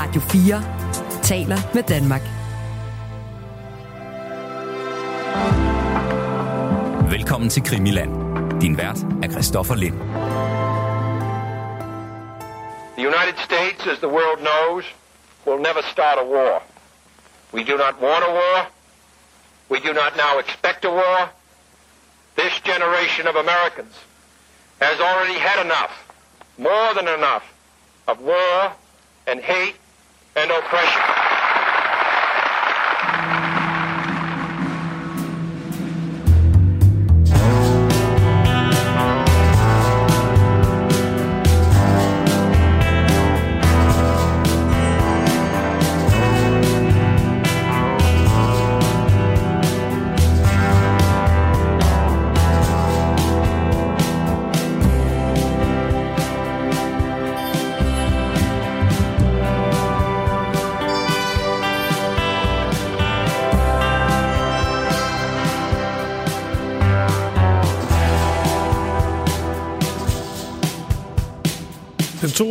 [0.00, 0.62] Radio 4
[1.22, 2.20] taler med Danmark.
[7.10, 8.12] Velkommen til Krimiland.
[8.60, 9.98] Din vært er Christoffer Lind.
[12.96, 14.84] The United States, as the world knows,
[15.46, 16.62] will never start a war.
[17.52, 18.58] We do not want a war.
[19.72, 21.18] We do not now expect a war.
[22.40, 23.94] This generation of Americans
[24.80, 25.94] has already had enough,
[26.58, 27.44] more than enough,
[28.08, 28.72] of war
[29.26, 29.76] and hate
[30.36, 31.09] and oppression.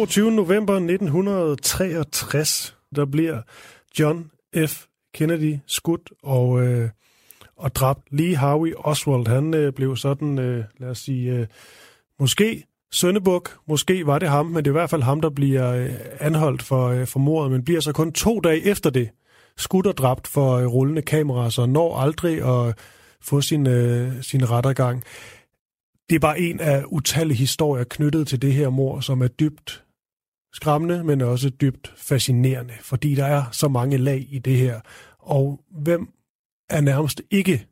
[0.10, 0.32] 22.
[0.32, 3.42] november 1963, der bliver
[4.00, 4.32] John
[4.68, 4.86] F.
[5.14, 6.90] Kennedy skudt og, øh,
[7.58, 8.02] og dræbt.
[8.12, 11.48] Lee Harvey Oswald, han øh, blev sådan, øh, lad os sige, øh,
[12.20, 15.72] måske Søndebuk, måske var det ham, men det er i hvert fald ham, der bliver
[15.72, 19.10] øh, anholdt for, øh, for mordet, men bliver så kun to dage efter det
[19.58, 22.78] skudt og dræbt for øh, rullende kameraer, så når aldrig at
[23.22, 25.04] få sin, øh, sin rettergang
[26.10, 29.84] det er bare en af utallige historier knyttet til det her mor, som er dybt
[30.54, 34.80] skræmmende, men også dybt fascinerende, fordi der er så mange lag i det her.
[35.20, 36.10] Og hvem
[36.70, 37.68] er nærmest ikke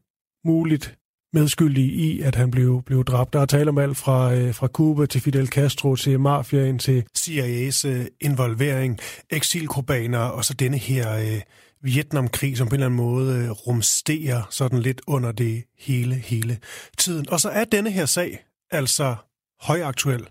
[0.46, 0.98] muligt
[1.34, 3.34] medskyldig i, at han blev, blev dræbt.
[3.34, 7.06] Der er tale om alt fra, øh, fra Cuba til Fidel Castro til mafiaen til
[7.18, 11.42] CIA's øh, involvering, eksilkubaner og så denne her øh,
[11.82, 16.58] Vietnamkrig, som på en eller anden måde øh, rumsterer sådan lidt under det hele, hele
[16.98, 17.30] tiden.
[17.30, 19.16] Og så er denne her sag altså
[19.62, 20.28] højaktuel.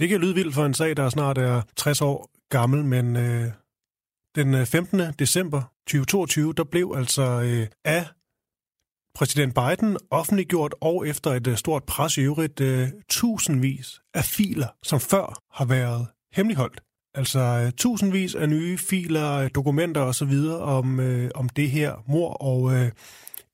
[0.00, 3.50] Det kan lyde vildt for en sag, der snart er 60 år gammel, men øh,
[4.34, 5.00] den øh, 15.
[5.18, 8.06] december 2022, der blev altså øh, af
[9.14, 14.68] præsident Biden offentliggjort, og efter et øh, stort pres i øvrigt, øh, tusindvis af filer,
[14.82, 16.80] som før har været hemmeligholdt.
[17.14, 20.32] Altså øh, tusindvis af nye filer, øh, dokumenter osv.
[20.60, 22.90] om, øh, om det her mor og øh,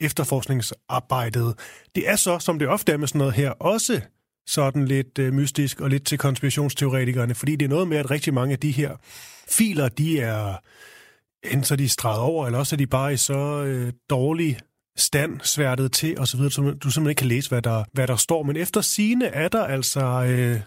[0.00, 1.58] efterforskningsarbejdet.
[1.94, 4.00] Det er så, som det ofte er med sådan noget her, også
[4.46, 8.34] sådan lidt øh, mystisk og lidt til konspirationsteoretikerne, fordi det er noget med, at rigtig
[8.34, 8.96] mange af de her
[9.48, 10.54] filer, de er
[11.44, 14.58] enten så er de streget over, eller også er de bare i så øh, dårlig
[14.96, 18.06] stand, sværtet til osv., så, videre, så du simpelthen ikke kan læse, hvad der, hvad
[18.06, 18.42] der står.
[18.42, 20.60] Men efter sine er der altså øh,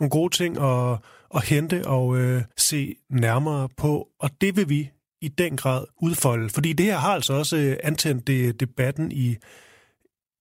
[0.00, 0.98] nogle gode ting at,
[1.34, 6.48] at hente og øh, se nærmere på, og det vil vi i den grad udfolde.
[6.48, 9.36] Fordi det her har altså også øh, antændt det, debatten i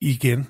[0.01, 0.47] igen.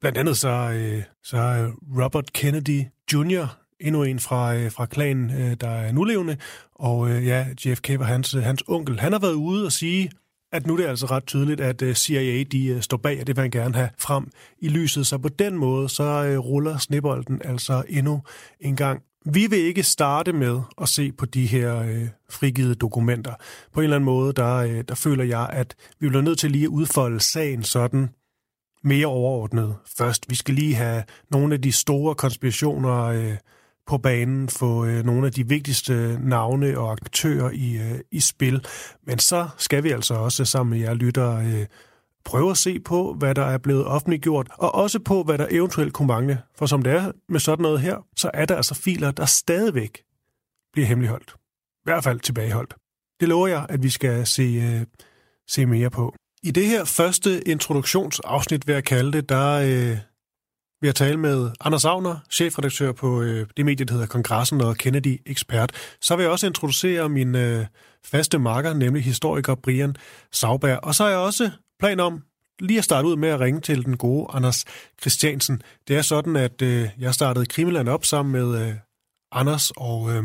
[0.00, 1.70] Blandt andet så, øh, så er
[2.04, 3.46] Robert Kennedy Jr.,
[3.80, 6.36] endnu en fra, øh, fra klanen, øh, der er nulevende,
[6.74, 9.00] og øh, ja, JFK var hans, øh, hans onkel.
[9.00, 10.10] Han har været ude og sige,
[10.52, 13.26] at nu er det altså ret tydeligt, at øh, CIA de øh, står bag, og
[13.26, 15.06] det vil han gerne have frem i lyset.
[15.06, 18.22] Så på den måde, så ruller snebolden altså endnu
[18.60, 19.02] en gang.
[19.26, 23.34] Vi vil ikke starte med at se på de her øh, frigivede dokumenter.
[23.72, 26.50] På en eller anden måde, der, øh, der føler jeg, at vi bliver nødt til
[26.50, 28.08] lige at udfolde sagen sådan
[28.84, 30.30] mere overordnet først.
[30.30, 33.36] Vi skal lige have nogle af de store konspirationer øh,
[33.86, 38.66] på banen, få øh, nogle af de vigtigste navne og aktører i, øh, i spil.
[39.06, 41.66] Men så skal vi altså også sammen med jer lytter øh,
[42.24, 45.92] prøve at se på, hvad der er blevet offentliggjort, og også på, hvad der eventuelt
[45.92, 46.42] kunne mangle.
[46.54, 50.02] For som det er med sådan noget her, så er der altså filer, der stadigvæk
[50.72, 51.34] bliver hemmeligholdt.
[51.36, 52.74] I hvert fald tilbageholdt.
[53.20, 54.86] Det lover jeg, at vi skal se, øh,
[55.48, 56.14] se mere på.
[56.42, 59.98] I det her første introduktionsafsnit, vil jeg kalde det, der øh,
[60.80, 64.76] vil jeg tale med Anders Agner, chefredaktør på øh, det medie, der hedder Kongressen og
[64.76, 65.72] Kennedy Ekspert.
[66.00, 67.66] Så vil jeg også introducere min øh,
[68.04, 69.96] faste marker, nemlig historiker Brian
[70.32, 70.78] Sauberg.
[70.82, 72.22] Og så har jeg også plan om
[72.60, 74.64] lige at starte ud med at ringe til den gode Anders
[75.00, 75.62] Christiansen.
[75.88, 78.74] Det er sådan, at øh, jeg startede Krimiland op sammen med øh,
[79.32, 80.24] Anders, og øh,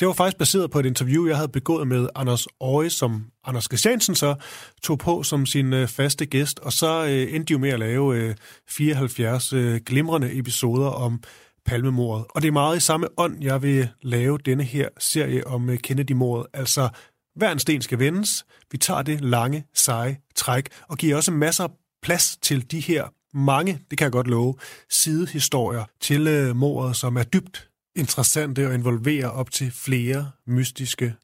[0.00, 3.64] det var faktisk baseret på et interview, jeg havde begået med Anders Aarhus, som Anders
[3.64, 4.34] Christiansen så
[4.82, 7.78] tog på som sin øh, faste gæst, og så øh, endte de jo med at
[7.78, 8.34] lave øh,
[8.68, 11.22] 74 øh, glimrende episoder om
[11.66, 12.26] palmemordet.
[12.30, 15.78] Og det er meget i samme ånd, jeg vil lave denne her serie om øh,
[15.78, 16.46] Kennedy-mordet.
[16.54, 16.88] Altså,
[17.36, 18.44] hver en sten skal vendes.
[18.72, 21.70] Vi tager det lange, seje træk, og giver også masser af
[22.02, 23.04] plads til de her
[23.34, 24.54] mange, det kan jeg godt love,
[24.90, 31.14] sidehistorier til øh, mordet, som er dybt interessante og involverer op til flere mystiske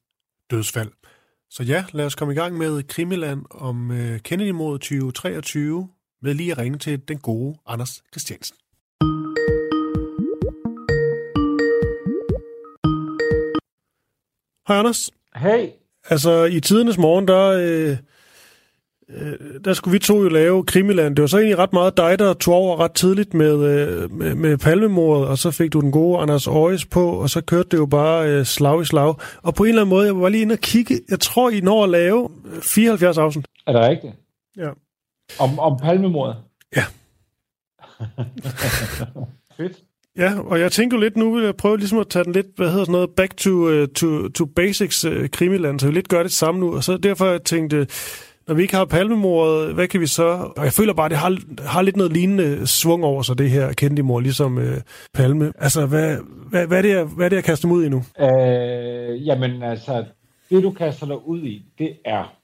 [0.51, 0.91] dødsfald.
[1.49, 5.89] Så ja, lad os komme i gang med Krimiland om øh, Kennedy mod 2023
[6.21, 8.55] med lige at ringe til den gode Anders Christiansen.
[14.67, 15.11] Hej Anders.
[15.35, 15.69] Hey.
[16.09, 17.97] Altså i tidernes morgen, der, øh,
[19.65, 21.15] der skulle vi to jo lave Krimiland.
[21.15, 24.35] Det var så egentlig ret meget dig, der tog over ret tidligt med, øh, med,
[24.35, 27.77] med palmemordet, og så fik du den gode Anders Øjes på, og så kørte det
[27.77, 29.15] jo bare øh, slag i slag.
[29.43, 31.61] Og på en eller anden måde, jeg var lige inde og kigge, jeg tror, I
[31.61, 32.29] når at lave
[32.61, 33.45] 74 afsnit.
[33.67, 34.13] Er det rigtigt?
[34.57, 34.69] Ja.
[35.39, 36.35] Om, om palmemordet?
[36.75, 36.83] Ja.
[39.57, 39.77] Fedt.
[40.17, 42.69] Ja, og jeg tænker lidt, nu vil jeg prøve ligesom at tage den lidt, hvad
[42.69, 46.23] hedder sådan noget, back to, uh, to, to basics uh, krimiland, så vi lidt gør
[46.23, 47.87] det samme nu, og så derfor jeg tænkte,
[48.47, 50.51] når vi ikke har palmemordet, hvad kan vi så?
[50.57, 53.73] Og jeg føler bare, det har, har lidt noget lignende svung over sig, det her
[53.73, 54.63] Kennedy-mor, ligesom uh,
[55.13, 55.53] Palme.
[55.57, 56.17] Altså, hvad,
[56.49, 58.03] hvad, hvad, er det, jeg, hvad er det, jeg kaster mig ud i nu?
[58.19, 60.05] Øh, jamen altså,
[60.49, 62.35] det du kaster dig ud i, det er,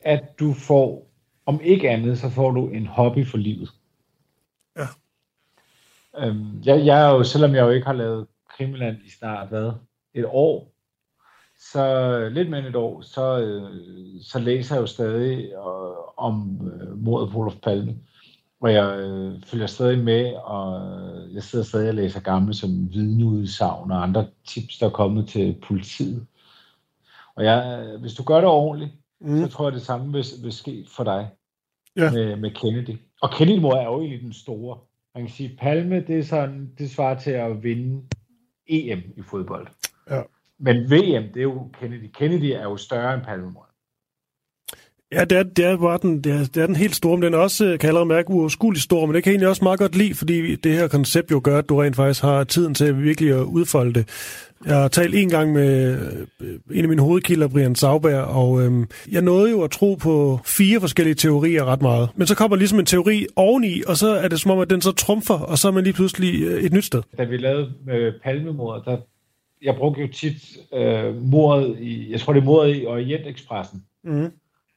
[0.00, 1.10] at du får,
[1.46, 3.70] om ikke andet, så får du en hobby for livet.
[4.78, 4.86] Ja.
[6.18, 8.26] Øhm, jeg, jeg er jo, selvom jeg jo ikke har lavet
[8.56, 9.72] Krimiland i snart, hvad,
[10.14, 10.72] et år,
[11.72, 13.70] så lidt mere end et år, så, øh,
[14.22, 17.96] så læser jeg jo stadig øh, om øh, mordet på Olof Palme.
[18.60, 20.80] Og jeg øh, følger stadig med, og
[21.32, 25.56] jeg sidder stadig og læser gamle som vidneudsagn og andre tips, der er kommet til
[25.62, 26.26] politiet.
[27.34, 29.38] Og jeg, hvis du gør det ordentligt, mm.
[29.38, 31.28] så tror jeg, det samme vil, vil ske for dig
[31.96, 32.10] Ja.
[32.12, 32.98] med, med Kennedy.
[33.22, 34.78] Og Kennedy mor er jo egentlig den store.
[35.14, 38.02] Man kan sige, Palme, det, er sådan, det svarer til at vinde
[38.66, 39.66] EM i fodbold.
[40.10, 40.22] Ja.
[40.60, 42.10] Men VM, det er jo Kennedy.
[42.14, 43.68] Kennedy er jo større end Palme mor.
[45.12, 47.22] Ja, det er, det er bare den, det er, det er den helt store, men
[47.22, 49.64] den er også, kan jeg allerede mærke, uoverskueligt stor, men det kan jeg egentlig også
[49.64, 52.74] meget godt lide, fordi det her koncept jo gør, at du rent faktisk har tiden
[52.74, 54.08] til virkelig at udfolde det.
[54.66, 55.98] Jeg har talt en gang med
[56.40, 60.40] øh, en af mine hovedkilder, Brian Sauberg, og øhm, jeg nåede jo at tro på
[60.44, 62.08] fire forskellige teorier ret meget.
[62.16, 64.80] Men så kommer ligesom en teori oveni, og så er det som om, at den
[64.80, 67.02] så trumfer, og så er man lige pludselig øh, et nyt sted.
[67.18, 68.96] Da vi lavede øh, Palmemordet, der,
[69.62, 73.84] jeg brugte jo tit øh, mordet i, jeg tror det er mordet i Orientexpressen.
[74.04, 74.32] Mm.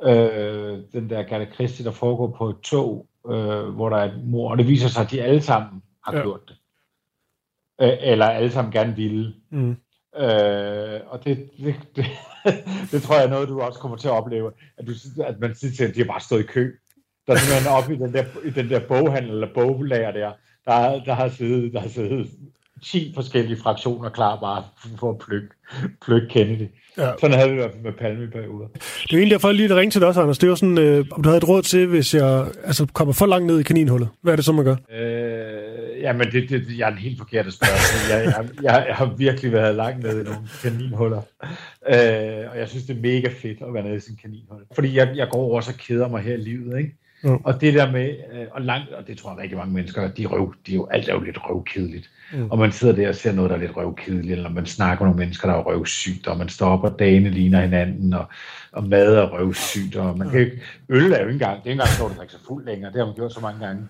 [0.07, 4.23] Øh, den der Gerda Christi, der foregår på et tog, øh, hvor der er et
[4.25, 6.21] mor, og det viser sig, at de alle sammen har Ja.
[6.21, 6.55] gjort det.
[7.81, 9.33] Øh, eller alle sammen gerne ville.
[9.49, 9.69] Mm.
[10.17, 12.05] Øh, og det, det, det,
[12.91, 14.91] det tror jeg er noget, du også kommer til at opleve, at, du,
[15.23, 16.71] at man siger, at de har bare stået i kø.
[17.27, 20.31] Der er simpelthen oppe i den der, i den der boghandel eller boglager der,
[20.65, 22.29] der, der, har siddet, der har siddet
[22.83, 24.63] 10 forskellige fraktioner klar bare
[24.99, 25.47] for at plukke,
[26.05, 26.67] plukke Kennedy.
[26.97, 27.11] Ja.
[27.19, 28.67] Sådan havde vi i hvert fald med Palme i perioder.
[28.73, 30.37] Det er egentlig derfor, jeg lige ringe til dig også, Anders.
[30.37, 33.25] Det jo sådan, øh, om du havde et råd til, hvis jeg altså, kommer for
[33.25, 34.09] langt ned i kaninhullet.
[34.21, 34.75] Hvad er det så, man gør?
[34.93, 38.17] Øh, jamen, det, det, jeg er en helt forkert spørgsmål.
[38.17, 41.21] Jeg, jeg, jeg, jeg har virkelig været langt nede i nogle kaninhuller.
[41.89, 44.61] Øh, og jeg synes, det er mega fedt at være nede i sin kaninhul.
[44.75, 46.97] Fordi jeg, jeg går også og keder mig her i livet, ikke?
[47.23, 47.41] Jo.
[47.43, 50.25] Og det der med, øh, og langt, og det tror jeg rigtig mange mennesker, de
[50.25, 52.09] røv, de er jo, alt er jo lidt røvkedeligt.
[52.33, 52.51] Mm.
[52.51, 55.09] Og man sidder der og ser noget, der er lidt røvkedeligt, eller man snakker med
[55.09, 58.25] nogle mennesker, der er røvsygt, og man står op, og dagene ligner hinanden, og,
[58.71, 61.71] og mad er røvsygt, og man kan ikke, øl er jo ikke engang, det er
[61.71, 63.87] ikke engang sjovt at drikke sig fuld længere, det har man gjort så mange gange.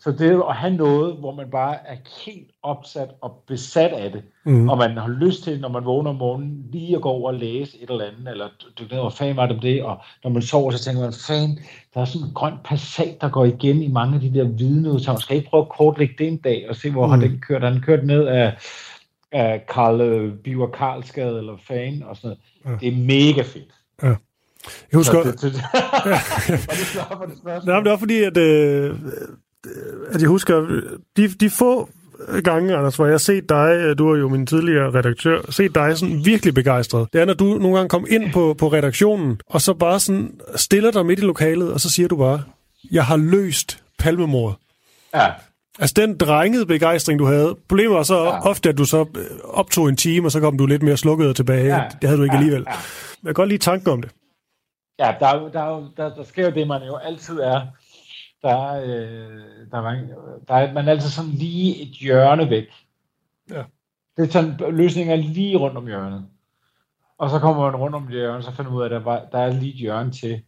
[0.00, 1.96] Så det er at have noget, hvor man bare er
[2.26, 4.68] helt opsat og besat af det, Mm.
[4.68, 7.34] og man har lyst til, når man vågner om morgenen, lige at gå over og
[7.34, 10.30] læse et eller andet, eller dykke ned, hvor fanden var det om det, og når
[10.30, 11.58] man sover, så tænker man, fan,
[11.94, 15.20] der er sådan en grøn passat, der går igen i mange af de der vidneudsagn.
[15.20, 17.10] Skal ikke prøve at kortlægge det en dag, og se, hvor mm.
[17.12, 17.62] har den kørt?
[17.62, 18.56] Har den kørt ned af,
[19.32, 22.80] af Karl øh, Biver Karlsgade, eller fan, og sådan noget.
[22.82, 22.86] Ja.
[22.86, 23.72] Det er mega fedt.
[24.92, 25.54] Jeg husker, Så det, det,
[26.96, 27.66] var det på det spørgsmål?
[27.66, 28.94] Nej, men det var fordi, at, øh,
[30.12, 30.80] at jeg husker,
[31.16, 31.88] de, de få
[32.44, 35.74] gange, Anders, hvor jeg har set dig, øh, du er jo min tidligere redaktør, set
[35.74, 37.08] dig sådan virkelig begejstret.
[37.12, 40.40] Det er, når du nogle gange kommer ind på, på redaktionen, og så bare sådan
[40.56, 42.42] stiller dig midt i lokalet, og så siger du bare,
[42.92, 44.56] jeg har løst palmemordet.
[45.14, 45.26] Ja,
[45.78, 47.56] Altså den drengede begejstring, du havde.
[47.68, 48.48] Problemet var så Ja.
[48.48, 51.36] ofte, at du så øh, optog en time, og så kom du lidt mere slukket
[51.36, 51.76] tilbage.
[51.76, 51.82] Ja.
[52.02, 52.38] Det havde du ikke Ja.
[52.38, 52.64] alligevel.
[52.68, 52.72] Ja.
[52.72, 52.78] Jeg
[53.24, 54.10] kan godt lide tanken om det.
[54.98, 57.60] Ja, der, er der, er der, der sker jo det, man jo altid er.
[58.42, 59.40] Der er, øh,
[59.70, 60.08] der er, mange-
[60.48, 62.64] der er man er altid sådan lige et hjørne væk.
[63.50, 63.62] Ja.
[64.16, 66.26] Det er sådan, løsningen er lige rundt om hjørnet.
[67.18, 68.98] Og så kommer man rundt om det hjørne, så finder man ud af, at der,
[68.98, 70.40] var, der er lige et hjørne til,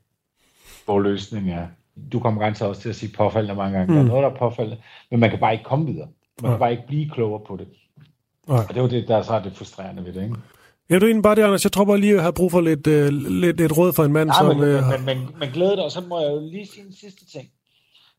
[0.85, 1.66] hvor løsningen er.
[2.12, 3.87] Du kommer garanteret også til at sige påfaldende mange gange.
[3.88, 3.95] Mm.
[3.95, 4.09] Der er Mm.
[4.09, 6.09] noget, der er påfaldende, men man kan bare ikke komme videre.
[6.42, 6.52] Man Nej.
[6.52, 7.68] kan bare ikke blive klogere på det.
[8.49, 8.59] Nej.
[8.59, 10.35] Og det er jo det, der så er det frustrerende ved det, ikke?
[10.90, 11.64] Ja, det er egentlig bare det, Anders.
[11.64, 14.04] Jeg tror bare lige, at jeg har brug for lidt, øh, lidt, lidt råd for
[14.04, 14.57] en mand, Nej, som...
[14.57, 16.92] men, øh, men, men, men glæde dig, og så må jeg jo lige sige en
[16.92, 17.49] sidste ting.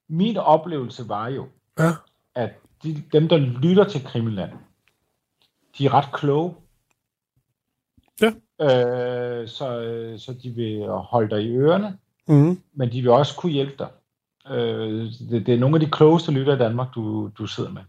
[0.10, 1.48] Min oplevelse var jo,
[1.80, 1.92] ja,
[2.36, 2.50] at
[2.84, 4.52] de, dem, der lytter til Krimiland,
[5.78, 6.56] de er ret kloge.
[8.22, 8.28] Ja.
[8.62, 9.66] Øh, så,
[10.18, 11.98] så de vil holde dig i ørerne,
[12.28, 12.62] Mm.
[12.74, 13.90] men de vil også kunne hjælpe dig.
[14.52, 17.82] Øh, det, det er nogle af de klogeste lytter i Danmark, du, du sidder med.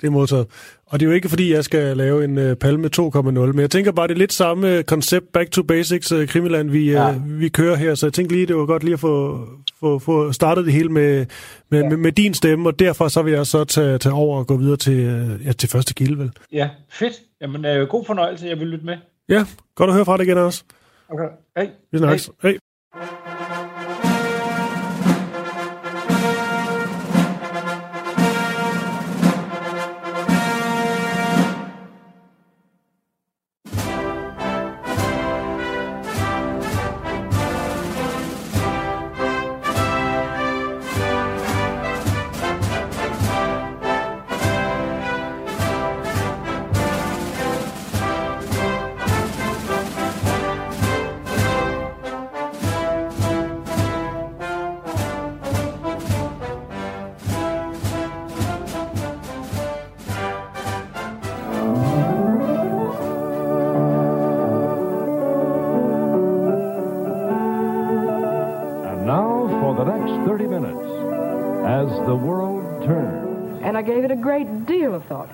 [0.00, 0.46] Det er modtaget.
[0.86, 3.70] Og det er jo ikke, fordi jeg skal lave en uh, Palme 2.0, men jeg
[3.70, 7.06] tænker bare, det er lidt samme koncept, back to basics, uh, Krimiland, vi, ja.
[7.06, 7.14] Ja.
[7.26, 7.94] vi kører her.
[7.94, 9.46] Så jeg tænkte lige, det var godt lige at få,
[9.80, 11.26] få, få startet det hele med,
[11.68, 11.88] med, ja.
[11.88, 14.56] med, med din stemme, og derfor så vil jeg så tage, tage over og gå
[14.56, 16.30] videre til, uh, ja, til første kilde, vel?
[16.52, 17.14] Ja, fedt.
[17.40, 18.46] Jamen, øh, god fornøjelse.
[18.46, 18.96] Jeg vil lytte med.
[19.28, 20.64] Ja, godt at høre fra dig igen også.
[21.08, 21.28] Okay.
[21.56, 21.70] Hej.
[21.92, 22.30] Vi snakkes.
[22.42, 22.50] Hej.
[22.50, 22.58] Hej.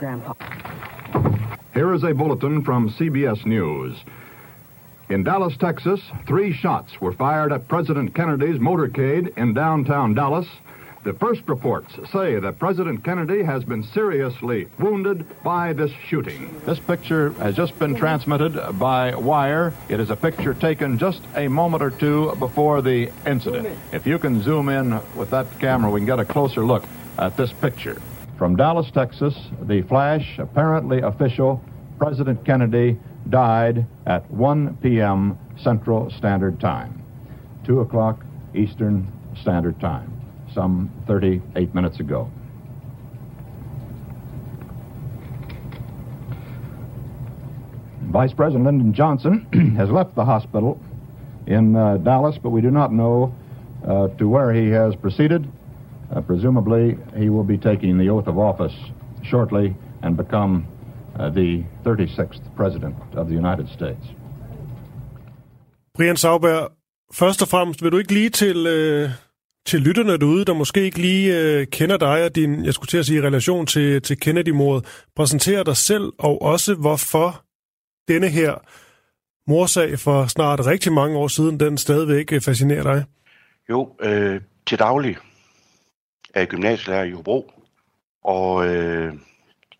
[0.02, 0.34] Grandpa.
[1.74, 3.96] Here is a bulletin from CBS News.
[5.08, 10.48] In Dallas, Texas, three shots were fired at President Kennedy's motorcade in downtown Dallas.
[11.04, 16.60] The first reports say that President Kennedy has been seriously wounded by this shooting.
[16.66, 19.72] This picture has just been transmitted by wire.
[19.88, 23.78] It is a picture taken just a moment or two before the incident.
[23.92, 26.82] If you can zoom in with that camera, we can get a closer look
[27.18, 28.02] at this picture.
[28.38, 31.62] From Dallas, Texas, the flash, apparently official,
[31.98, 32.98] President Kennedy
[33.28, 35.38] died at 1 p.m.
[35.58, 37.02] Central Standard Time,
[37.64, 38.24] 2 o'clock
[38.54, 39.06] Eastern
[39.40, 40.12] Standard Time,
[40.52, 42.30] some 38 minutes ago.
[48.12, 50.78] Vice President Lyndon Johnson has left the hospital
[51.46, 53.34] in uh, Dallas, but we do not know
[53.86, 55.48] uh, to where he has proceeded.
[56.16, 58.76] Uh, presumably, he will be taking the oath of office
[59.30, 60.66] shortly and become
[61.18, 64.04] uh, the 36th President of the United States.
[65.94, 66.72] Brian Sauberg,
[67.12, 69.10] først og fremmest vil du ikke lige til, øh,
[69.66, 72.98] til lytterne derude, der måske ikke lige øh, kender dig og din, jeg skulle til
[72.98, 77.44] at sige, relation til, til Kennedy-mordet, præsentere dig selv og også hvorfor
[78.08, 78.54] denne her
[79.50, 83.04] morsag for snart rigtig mange år siden, den stadigvæk øh, fascinerer dig.
[83.70, 85.16] Jo, øh, til daglig
[86.34, 87.52] er gymnasielærer i Hobro,
[88.24, 89.14] og øh,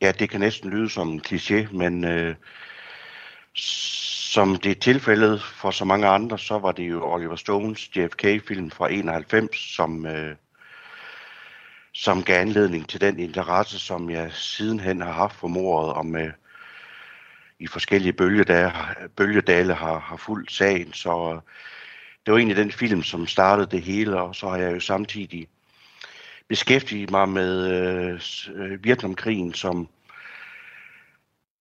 [0.00, 2.34] ja, det kan næsten lyde som en kliché, men øh,
[3.54, 8.70] som det er tilfældet for så mange andre, så var det jo Oliver Stones JFK-film
[8.70, 10.36] fra 91, som, øh,
[11.92, 16.26] som gav anledning til den interesse, som jeg sidenhen har haft for mordet, og med
[16.26, 16.32] øh,
[17.58, 18.72] i forskellige bølgedale,
[19.16, 20.92] bølgedale har, har fulgt sagen.
[20.92, 21.40] Så øh,
[22.26, 25.48] det var egentlig den film, som startede det hele, og så har jeg jo samtidig
[26.48, 28.20] beskæftiget mig med øh,
[28.54, 29.88] øh Vietnamkrigen, som,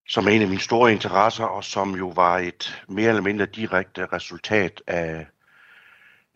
[0.08, 3.46] som er en af mine store interesser, og som jo var et mere eller mindre
[3.46, 5.26] direkte resultat af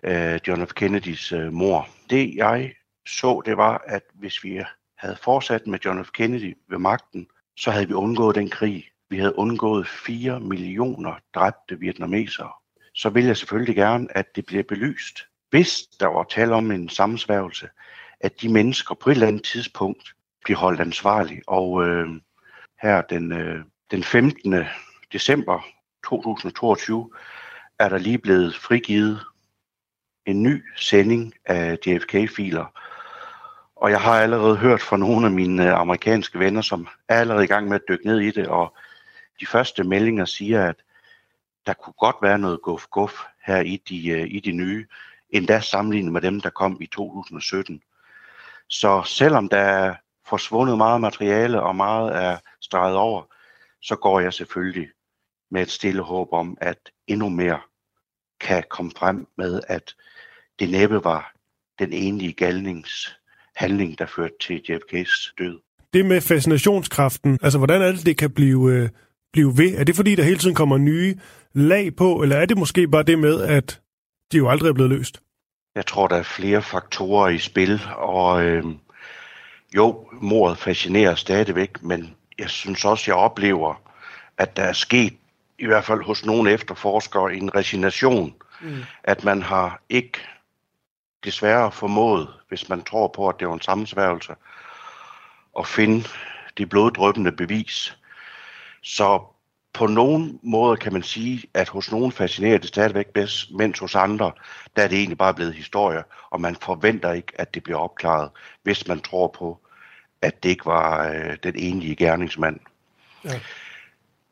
[0.03, 0.73] øh, John F.
[0.73, 1.87] Kennedys øh, mor.
[2.09, 2.73] Det jeg
[3.07, 4.61] så, det var, at hvis vi
[4.97, 6.11] havde fortsat med John F.
[6.11, 8.89] Kennedy ved magten, så havde vi undgået den krig.
[9.09, 12.51] Vi havde undgået 4 millioner dræbte vietnamesere.
[12.93, 15.19] Så vil jeg selvfølgelig gerne, at det bliver belyst.
[15.49, 17.69] Hvis der var tale om en sammensværgelse,
[18.19, 21.41] at de mennesker på et eller andet tidspunkt bliver holdt ansvarlige.
[21.47, 22.07] Og øh,
[22.81, 24.55] her den, øh, den 15.
[25.13, 25.65] december
[26.05, 27.11] 2022
[27.79, 29.25] er der lige blevet frigivet
[30.25, 32.65] en ny sending af JFK-filer.
[33.75, 37.43] Og jeg har allerede hørt fra nogle af mine øh, amerikanske venner, som er allerede
[37.43, 38.77] i gang med at dykke ned i det, og
[39.39, 40.75] de første meldinger siger, at
[41.65, 44.87] der kunne godt være noget guf-guf her i de, øh, i de nye,
[45.29, 47.81] endda sammenlignet med dem, der kom i 2017.
[48.69, 49.95] Så selvom der er
[50.29, 53.23] forsvundet meget materiale og meget er streget over,
[53.81, 54.87] så går jeg selvfølgelig
[55.51, 57.59] med et stille håb om, at endnu mere
[58.41, 59.93] kan komme frem med, at
[60.59, 61.33] det næppe var
[61.79, 63.15] den enlige galnings
[63.55, 65.59] handling, der førte til JFK's død.
[65.93, 68.89] Det med fascinationskraften, altså hvordan er det, det kan blive, øh,
[69.33, 69.77] blive ved?
[69.77, 71.15] Er det fordi, der hele tiden kommer nye
[71.53, 73.81] lag på, eller er det måske bare det med, at
[74.31, 75.21] de jo aldrig er blevet løst?
[75.75, 78.65] Jeg tror, der er flere faktorer i spil, og øh,
[79.75, 83.81] jo, mordet fascinerer stadigvæk, men jeg synes også, jeg oplever,
[84.37, 85.13] at der er sket,
[85.59, 88.35] i hvert fald hos nogle efterforskere, en resignation.
[88.61, 88.83] Mm.
[89.03, 90.19] At man har ikke
[91.23, 94.33] desværre formået, hvis man tror på, at det var en sammensværgelse,
[95.59, 96.07] at finde
[96.57, 97.97] det bloddrøbende bevis.
[98.83, 99.34] Så
[99.75, 103.95] på nogen måde kan man sige, at hos nogen fascinerer det stadigvæk bedst, mens hos
[103.95, 104.31] andre,
[104.75, 108.29] der er det egentlig bare blevet historie, og man forventer ikke, at det bliver opklaret,
[108.63, 109.59] hvis man tror på,
[110.21, 112.59] at det ikke var øh, den enlige gerningsmand.
[113.23, 113.39] Ja.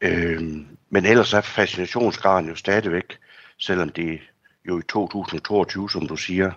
[0.01, 3.17] Øhm, men ellers er fascinationsgraden jo stadigvæk,
[3.57, 4.21] selvom det
[4.67, 6.51] jo i 2022, som du siger,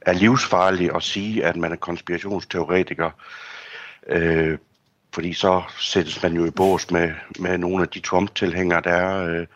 [0.00, 3.10] er livsfarligt at sige, at man er konspirationsteoretiker,
[4.06, 4.58] øh,
[5.14, 9.26] fordi så sættes man jo i bås med, med nogle af de Trump-tilhængere, der er,
[9.26, 9.46] øh,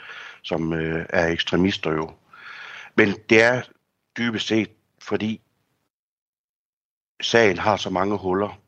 [0.42, 2.10] som øh, er ekstremister jo.
[2.96, 3.62] Men det er
[4.18, 4.70] dybest set,
[5.02, 5.40] fordi
[7.22, 8.58] sagen har så mange huller.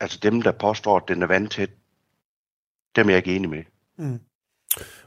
[0.00, 1.70] Altså dem, der påstår, at den er vandtæt,
[2.96, 3.62] dem er jeg ikke enig med.
[3.98, 4.20] Mm.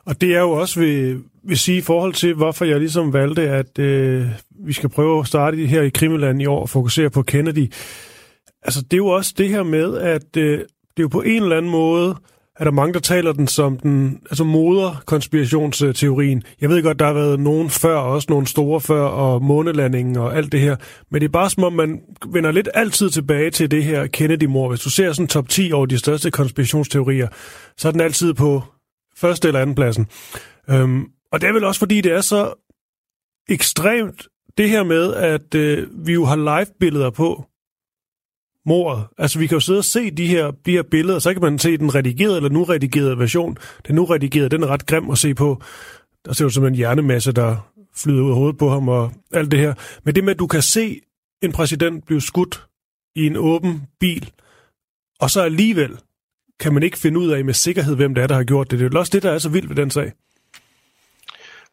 [0.05, 3.49] Og det er jo også, vil, vil sige, i forhold til, hvorfor jeg ligesom valgte,
[3.49, 7.23] at øh, vi skal prøve at starte her i Krimiland i år og fokusere på
[7.23, 7.73] Kennedy.
[8.61, 10.65] Altså, det er jo også det her med, at øh,
[10.99, 12.15] det er jo på en eller anden måde,
[12.55, 16.43] er der mange, der taler den som den altså moder konspirationsteorien.
[16.61, 20.37] Jeg ved godt, der har været nogen før, også nogle store før, og månelandingen og
[20.37, 20.75] alt det her.
[21.11, 24.69] Men det er bare som om, man vender lidt altid tilbage til det her Kennedy-mor.
[24.69, 27.27] Hvis du ser sådan top 10 over de største konspirationsteorier,
[27.77, 28.63] så er den altid på
[29.17, 30.07] første eller anden pladsen.
[30.69, 32.53] Øhm, og det er vel også, fordi det er så
[33.49, 34.27] ekstremt
[34.57, 37.45] det her med, at øh, vi jo har live-billeder på
[38.69, 39.03] mordet.
[39.17, 41.59] Altså, vi kan jo sidde og se de her, de her billeder, så kan man
[41.59, 43.57] se den redigerede eller nu redigerede version.
[43.87, 45.61] Den nu redigerede, den er ret grim at se på.
[46.25, 49.51] Der ser jo som en hjernemasse, der flyder ud af hovedet på ham og alt
[49.51, 49.73] det her.
[50.03, 51.01] Men det med, at du kan se
[51.41, 52.67] en præsident blive skudt
[53.15, 54.31] i en åben bil,
[55.19, 55.97] og så alligevel
[56.59, 58.79] kan man ikke finde ud af med sikkerhed, hvem det er, der har gjort det.
[58.79, 60.11] Det er også det, der er så vildt ved den sag.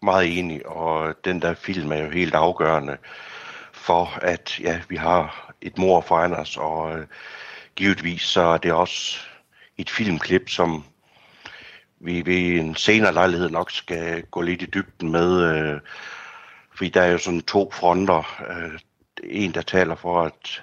[0.03, 2.97] Meget enig, og den der film er jo helt afgørende
[3.73, 7.07] for, at ja, vi har et mor foran os, og øh,
[7.77, 9.19] givetvis så er det også
[9.77, 10.85] et filmklip, som
[12.01, 15.81] vi ved en senere lejlighed nok skal gå lidt i dybden med, øh,
[16.75, 18.43] fordi der er jo sådan to fronter.
[18.49, 18.79] Øh,
[19.25, 20.63] en, der taler for, at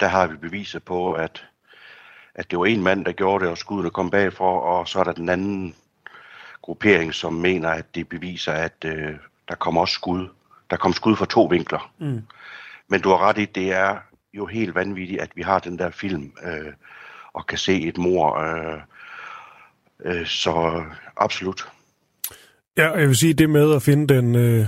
[0.00, 1.44] der har vi beviser på, at
[2.38, 5.04] at det var en mand, der gjorde det, og skuddet kom bagfor, og så er
[5.04, 5.74] der den anden
[6.62, 9.14] gruppering, som mener, at det beviser, at øh,
[9.48, 10.28] der kommer også skud.
[10.70, 11.92] Der kom skud fra to vinkler.
[11.98, 12.22] Mm.
[12.88, 13.96] Men du har ret i, det er
[14.34, 16.72] jo helt vanvittigt, at vi har den der film, øh,
[17.32, 18.38] og kan se et mor.
[18.38, 18.80] Øh,
[20.04, 20.84] øh, så
[21.16, 21.68] absolut.
[22.76, 24.66] Ja, jeg vil sige, det med at finde den, øh,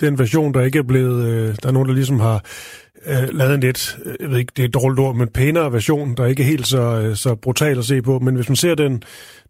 [0.00, 1.28] den version, der ikke er blevet...
[1.28, 2.44] Øh, der er nogen, der ligesom har
[3.06, 5.72] øh, lavet en lidt, øh, jeg ved ikke, det er et dårligt ord, men pænere
[5.72, 8.18] version, der ikke er helt så, øh, så brutal at se på.
[8.18, 9.02] Men hvis man ser den,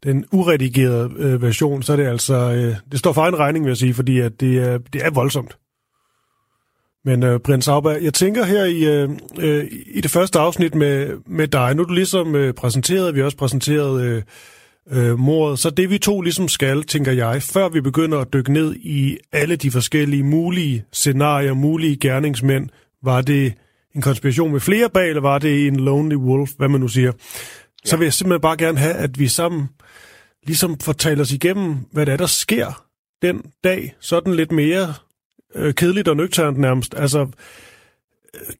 [0.04, 3.70] den uredigerede øh, version, så er det altså, øh, det står for egen regning, vil
[3.70, 5.56] jeg sige, fordi at det, er, det er voldsomt.
[7.08, 11.10] Men øh, Brian Sauber, jeg tænker her i, øh, øh, i det første afsnit med,
[11.26, 14.22] med dig, nu er du ligesom øh, præsenteret, vi har også præsenteret øh,
[14.90, 18.52] øh, mordet, så det vi to ligesom skal, tænker jeg, før vi begynder at dykke
[18.52, 22.68] ned i alle de forskellige mulige scenarier, mulige gerningsmænd,
[23.02, 23.52] var det
[23.94, 27.06] en konspiration med flere bag, eller var det en lonely wolf, hvad man nu siger?
[27.06, 27.88] Ja.
[27.90, 29.68] Så vil jeg simpelthen bare gerne have, at vi sammen
[30.46, 32.84] ligesom fortæller os igennem, hvad det er, der sker
[33.22, 34.94] den dag, sådan lidt mere
[35.54, 36.94] øh, kedeligt og nøgternt nærmest.
[36.94, 37.28] Altså,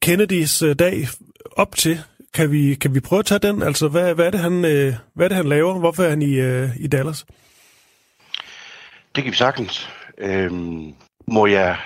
[0.01, 1.07] Kennedys øh, dag
[1.51, 1.99] op til,
[2.33, 3.63] kan vi, kan vi prøve at tage den?
[3.63, 5.79] Altså, hvad, hvad, er, det, han, øh, hvad er det, han laver?
[5.79, 7.25] Hvorfor er han i, øh, i Dallas?
[9.15, 9.89] Det kan vi sagtens.
[10.17, 10.93] Øhm,
[11.27, 11.77] må jeg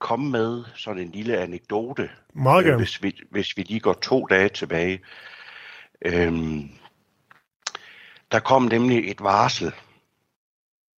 [0.00, 2.72] komme med sådan en lille anekdote, Meget gerne.
[2.74, 5.00] Øh, hvis, vi, hvis vi lige går to dage tilbage.
[6.04, 6.70] Øhm,
[8.32, 9.72] der kom nemlig et varsel.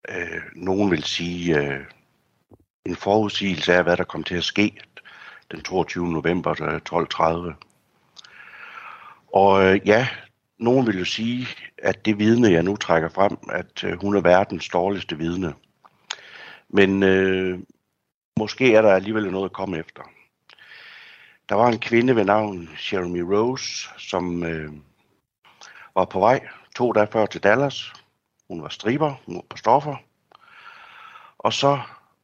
[0.09, 1.79] Øh, nogen vil sige øh,
[2.89, 4.81] en forudsigelse af, hvad der kom til at ske
[5.51, 6.07] den 22.
[6.07, 7.53] november øh, 12.30.
[9.33, 10.07] Og øh, ja,
[10.57, 11.47] nogen vil jo sige,
[11.77, 15.53] at det vidne, jeg nu trækker frem, at øh, hun er verdens dårligste vidne.
[16.69, 17.59] Men øh,
[18.37, 20.01] måske er der alligevel noget at komme efter.
[21.49, 24.71] Der var en kvinde ved navn Jeremy Rose, som øh,
[25.95, 27.93] var på vej to dage før til Dallas.
[28.47, 29.95] Hun var striber, hun var på stoffer.
[31.37, 31.79] Og så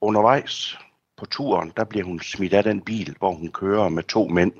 [0.05, 0.77] undervejs
[1.17, 4.53] på turen, der bliver hun smidt af den bil, hvor hun kører med to mænd.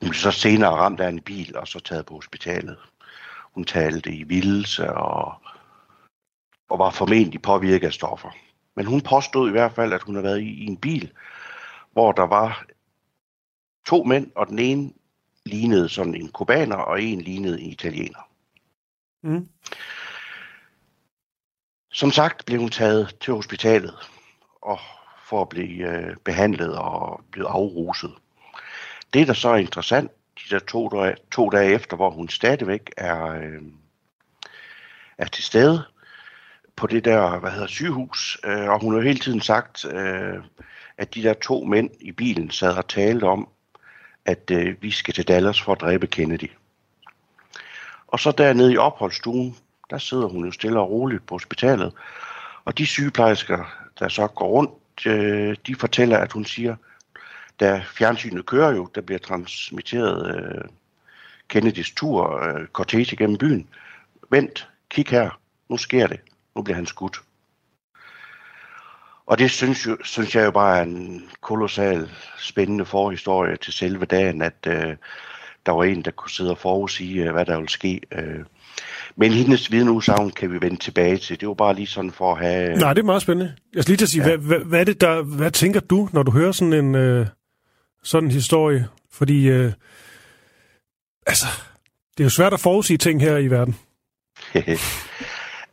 [0.00, 2.78] Hun blev så senere ramt af en bil og så taget på hospitalet.
[3.54, 5.34] Hun talte i vildelse og,
[6.68, 8.30] og var formentlig påvirket af stoffer.
[8.76, 11.12] Men hun påstod i hvert fald, at hun havde været i, i en bil,
[11.92, 12.64] hvor der var
[13.86, 14.92] to mænd, og den ene
[15.46, 18.28] lignede sådan en kubaner, og en lignede en italiener.
[19.22, 19.48] Mm.
[21.92, 23.94] Som sagt blev hun taget til hospitalet
[24.62, 24.78] og
[25.24, 28.14] for at blive øh, behandlet og blive afruset.
[29.14, 32.90] Det, der så er interessant, de der to dage, to dage efter, hvor hun stadigvæk
[32.96, 33.62] er, øh,
[35.18, 35.82] er til stede
[36.76, 40.34] på det der, hvad hedder, sygehus, øh, og hun har hele tiden sagt, øh,
[40.98, 43.48] at de der to mænd i bilen sad og talte om,
[44.24, 46.50] at øh, vi skal til Dallas for at dræbe Kennedy.
[48.06, 49.56] Og så dernede i opholdsstuen,
[49.90, 51.92] der sidder hun jo stille og roligt på hospitalet,
[52.64, 53.64] og de sygeplejersker,
[53.98, 56.76] der så går rundt, øh, de fortæller, at hun siger,
[57.60, 60.64] da fjernsynet kører jo, der bliver transmitteret øh,
[61.48, 63.68] Kennedys tur, øh, cortege gennem byen.
[64.30, 66.20] Vent, kig her, nu sker det.
[66.56, 67.22] Nu bliver han skudt.
[69.26, 74.04] Og det synes, jo, synes jeg jo bare er en kolossal spændende forhistorie til selve
[74.04, 74.96] dagen, at øh,
[75.66, 78.00] der var en, der kunne sidde og forudsige, øh, hvad der ville ske.
[78.12, 78.44] Øh.
[79.16, 81.40] Men hendes vidneudsagn kan vi vende tilbage til.
[81.40, 82.74] Det var bare lige sådan for at have...
[82.74, 83.54] Nej, det er meget spændende.
[83.74, 84.36] Jeg skal lige til at sige, ja.
[84.36, 87.26] hvad, hvad, hvad, er det der, hvad tænker du, når du hører sådan en øh,
[88.02, 88.88] sådan en historie?
[89.12, 89.72] Fordi, øh,
[91.26, 91.46] altså,
[92.18, 93.76] det er jo svært at forudsige ting her i verden.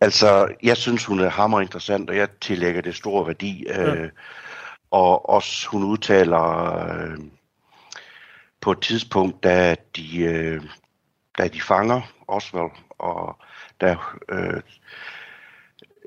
[0.05, 3.63] altså, jeg synes, hun er hammer interessant, og jeg tillægger det stor værdi.
[3.67, 3.95] Ja.
[3.95, 4.09] Øh,
[4.91, 7.17] og også hun udtaler øh,
[8.61, 10.61] på et tidspunkt, da de, øh,
[11.37, 13.37] da de fanger Oswald, og
[13.81, 13.95] da
[14.29, 14.61] øh,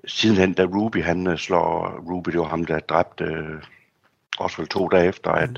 [0.07, 3.63] sidenhen, da Ruby han øh, slår, Ruby det var ham, der dræbte øh,
[4.39, 5.57] Oswald to dage efter, at, mm.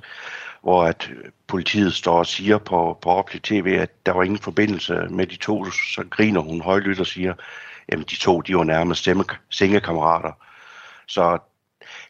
[0.63, 1.11] hvor at
[1.47, 5.37] politiet står og siger på, på offentlig tv, at der var ingen forbindelse med de
[5.37, 7.35] to, så griner hun højlydt og siger,
[7.93, 10.33] jamen de to, de var nærmest stemme, sengekammerater.
[11.07, 11.39] Så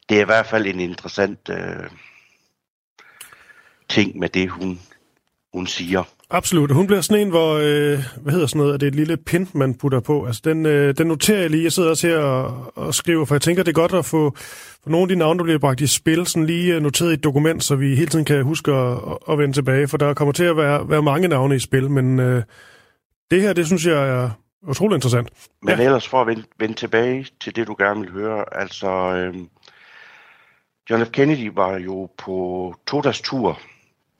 [0.09, 1.91] det er i hvert fald en interessant øh,
[3.89, 4.81] ting med det, hun,
[5.53, 6.05] hun siger.
[6.35, 6.71] Absolut.
[6.71, 9.49] Hun bliver sådan en, hvor, øh, hvad hedder sådan noget, er det et lille pin,
[9.53, 10.27] man putter på?
[10.27, 11.65] Altså, den, øh, den noterer jeg lige.
[11.65, 14.37] Jeg sidder også her og, og skriver, for jeg tænker, det er godt at få
[14.83, 17.15] for nogle af de navne, der bliver bragt i spil, sådan lige øh, noteret i
[17.15, 18.99] et dokument, så vi hele tiden kan huske at,
[19.31, 22.21] at vende tilbage, for der kommer til at være, være mange navne i spil, men
[22.21, 22.43] øh,
[23.31, 24.31] det her, det synes jeg er
[24.69, 25.29] utrolig interessant.
[25.63, 25.85] Men ja.
[25.85, 28.89] ellers for at vende, vende tilbage til det, du gerne vil høre, altså...
[28.89, 29.35] Øh,
[30.91, 31.11] John F.
[31.11, 33.61] Kennedy var jo på to tur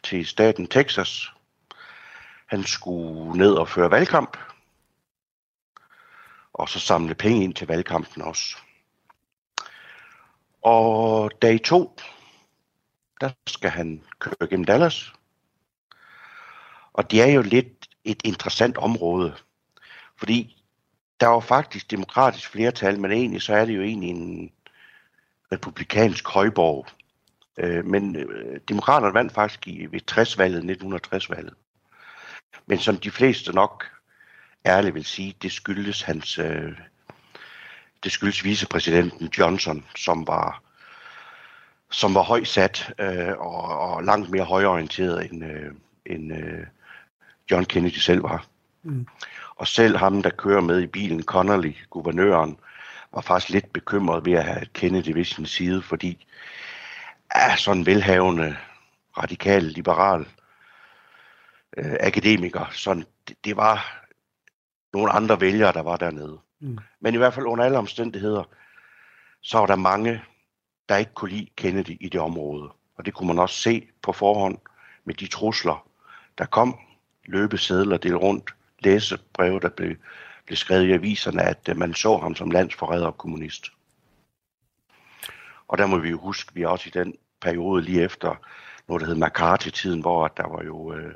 [0.05, 1.32] til staten Texas,
[2.53, 4.37] han skulle ned og føre valgkamp,
[6.53, 8.57] og så samle penge ind til valgkampen også.
[10.63, 11.97] Og dag to,
[13.21, 15.13] der skal han køre gennem Dallas.
[16.93, 19.35] Og det er jo lidt et interessant område,
[20.17, 20.65] fordi
[21.21, 24.53] der var faktisk demokratisk flertal, men egentlig så er det jo egentlig en
[25.53, 26.87] republikansk højborg.
[27.57, 31.55] Øh, men øh, demokraterne vandt faktisk i, ved 60-valget, 1960-valget.
[32.67, 33.85] Men som de fleste nok
[34.67, 36.73] ærligt vil sige, det skyldes hans, øh,
[38.05, 40.63] det skyldes vicepræsidenten Johnson, som var
[41.93, 45.73] som var højt sat øh, og, og langt mere højorienteret end, øh,
[46.07, 46.67] end øh,
[47.51, 48.47] John Kennedy selv var.
[48.83, 49.07] Mm.
[49.57, 52.59] Og selv ham, der kører med i bilen, Connolly, guvernøren,
[53.15, 56.27] var faktisk lidt bekymret ved at have Kennedy ved sin side, fordi
[57.31, 58.57] er sådan velhavende,
[59.19, 60.27] radikal, liberal
[61.77, 62.71] øh, akademiker.
[62.73, 64.07] Så det, det var
[64.93, 66.39] nogle andre vælgere, der var dernede.
[66.61, 66.79] Mm.
[67.01, 68.45] Men i hvert fald under alle omstændigheder,
[69.41, 70.23] så var der mange,
[70.89, 72.73] der ikke kunne lide Kennedy i det område.
[72.97, 74.59] Og det kunne man også se på forhånd
[75.05, 75.87] med de trusler,
[76.39, 76.79] der kom,
[77.25, 79.97] løbesedler del rundt, læsebreve, der blev,
[80.47, 83.73] blev skrevet i aviserne, at øh, man så ham som landsforræder og kommunist.
[85.69, 88.35] Og der må vi jo huske, vi er også i den periode lige efter
[88.89, 91.15] noget, der hed McCarthy-tiden, hvor der var jo øh,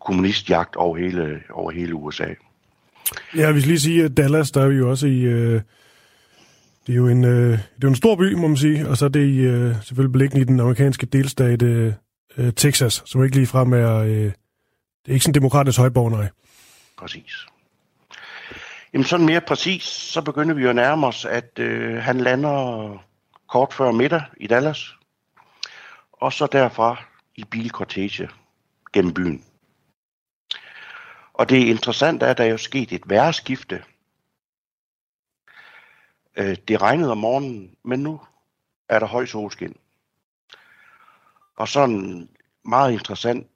[0.00, 2.26] kommunistjagt over hele, over hele USA.
[3.36, 5.20] Ja, vi skal lige sige, at Dallas, der er vi jo også i...
[5.20, 5.60] Øh,
[6.86, 8.96] det er jo en, øh, det er jo en stor by, må man sige, og
[8.96, 11.92] så er det i, øh, selvfølgelig beliggende i den amerikanske delstat øh,
[12.36, 13.96] øh, Texas, som ikke lige frem er...
[13.96, 14.32] Øh,
[15.04, 16.28] det er ikke sådan demokratisk højborg, nej.
[16.98, 17.46] Præcis.
[18.92, 23.04] Jamen sådan mere præcis, så begynder vi jo at nærme os, at øh, han lander
[23.48, 24.94] kort før middag i Dallas,
[26.12, 27.04] og så derfra
[27.36, 28.28] i bilkortege
[28.92, 29.44] gennem byen.
[31.38, 33.84] Og det interessante er, at der er jo sket et værreskifte.
[36.36, 38.20] Øh, det regnede om morgenen, men nu
[38.88, 39.76] er der høj solskin.
[41.56, 42.30] Og sådan en
[42.64, 43.46] meget interessant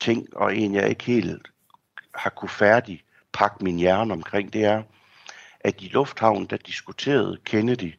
[0.00, 1.50] ting, og en jeg ikke helt
[2.14, 4.82] har kunne færdig pakke min hjerne omkring, det er,
[5.60, 7.94] at i lufthavnen, der diskuterede Kennedy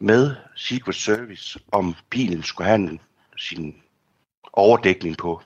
[0.00, 2.98] med Secret Service, om bilen skulle have
[3.36, 3.82] sin
[4.52, 5.42] overdækning på.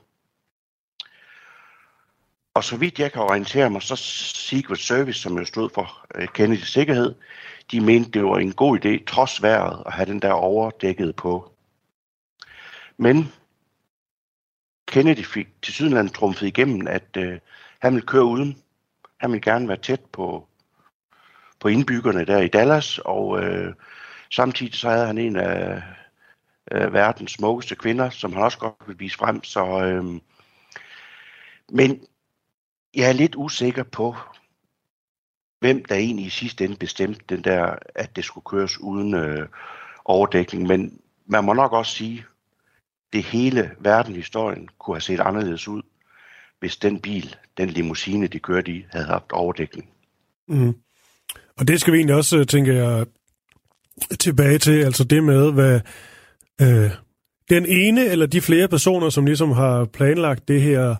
[2.56, 6.28] Og så vidt jeg kan orientere mig, så Secret Service, som jo stod for øh,
[6.28, 7.14] Kennedys sikkerhed,
[7.70, 11.52] de mente, det var en god idé, trods vejret, at have den der overdækket på.
[12.96, 13.32] Men
[14.88, 17.38] Kennedy fik til sydenlandet trumfet igennem, at øh,
[17.78, 18.62] han ville køre uden.
[19.16, 20.48] Han ville gerne være tæt på,
[21.60, 23.74] på indbyggerne der i Dallas, og øh,
[24.30, 25.82] samtidig så havde han en af
[26.72, 29.44] øh, verdens smukkeste kvinder, som han også godt ville vise frem.
[29.44, 30.04] Så, øh,
[31.68, 32.06] men
[32.96, 34.16] jeg er lidt usikker på,
[35.60, 39.48] hvem der egentlig i sidste ende bestemte den der, at det skulle køres uden øh,
[40.04, 40.66] overdækning.
[40.66, 42.24] Men man må nok også sige,
[43.12, 45.82] det hele verdenhistorien kunne have set anderledes ud,
[46.60, 49.88] hvis den bil, den limousine, de kørte i, havde haft overdækning.
[50.48, 50.74] Mm.
[51.56, 53.06] Og det skal vi egentlig også, øh, tænker jeg,
[54.20, 55.80] tilbage til, altså det med, hvad
[56.60, 56.90] øh,
[57.50, 60.96] den ene eller de flere personer, som ligesom har planlagt det her,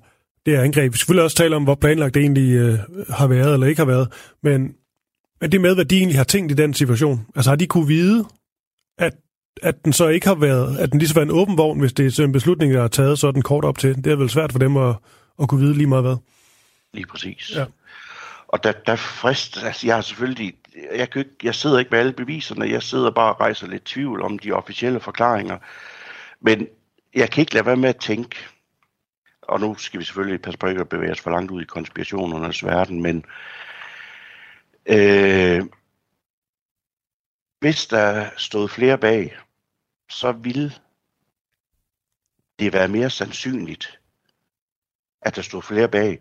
[0.46, 0.92] det her angreb.
[0.92, 2.78] Vi selvfølgelig også tale om, hvor planlagt det egentlig øh,
[3.11, 4.74] har været eller ikke har været, men
[5.40, 7.26] er det med, hvad de egentlig har tænkt i den situation?
[7.37, 8.24] Altså har de kunne vide,
[8.98, 9.14] at,
[9.62, 11.92] at den så ikke har været, at den lige så var en åben vogn, hvis
[11.92, 14.04] det er en beslutning, der er taget sådan kort op til.
[14.04, 14.94] Det er vel svært for dem at,
[15.42, 16.16] at kunne vide lige meget hvad.
[16.92, 17.52] Lige præcis.
[17.56, 17.64] Ja.
[18.48, 20.54] Og der, der frist, altså jeg har selvfølgelig,
[20.96, 23.85] jeg, kan ikke, jeg sidder ikke med alle beviserne, jeg sidder bare og rejser lidt
[23.85, 25.59] tvivl om de officielle forklaringer.
[26.40, 26.66] Men
[27.14, 28.37] jeg kan ikke lade være med at tænke,
[29.48, 31.64] og nu skal vi selvfølgelig passe på ikke at bevæge os for langt ud i
[31.64, 33.24] konspirationernes verden, men
[34.87, 35.64] øh,
[37.61, 39.38] hvis der stod flere bag,
[40.11, 40.72] så ville
[42.59, 44.00] det være mere sandsynligt,
[45.22, 46.18] at der stod flere bag,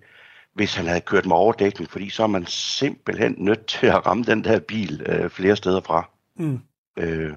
[0.53, 4.23] hvis han havde kørt med overdækning, fordi så er man simpelthen nødt til at ramme
[4.23, 6.09] den der bil øh, flere steder fra.
[6.35, 6.59] Mm.
[6.97, 7.35] Øh,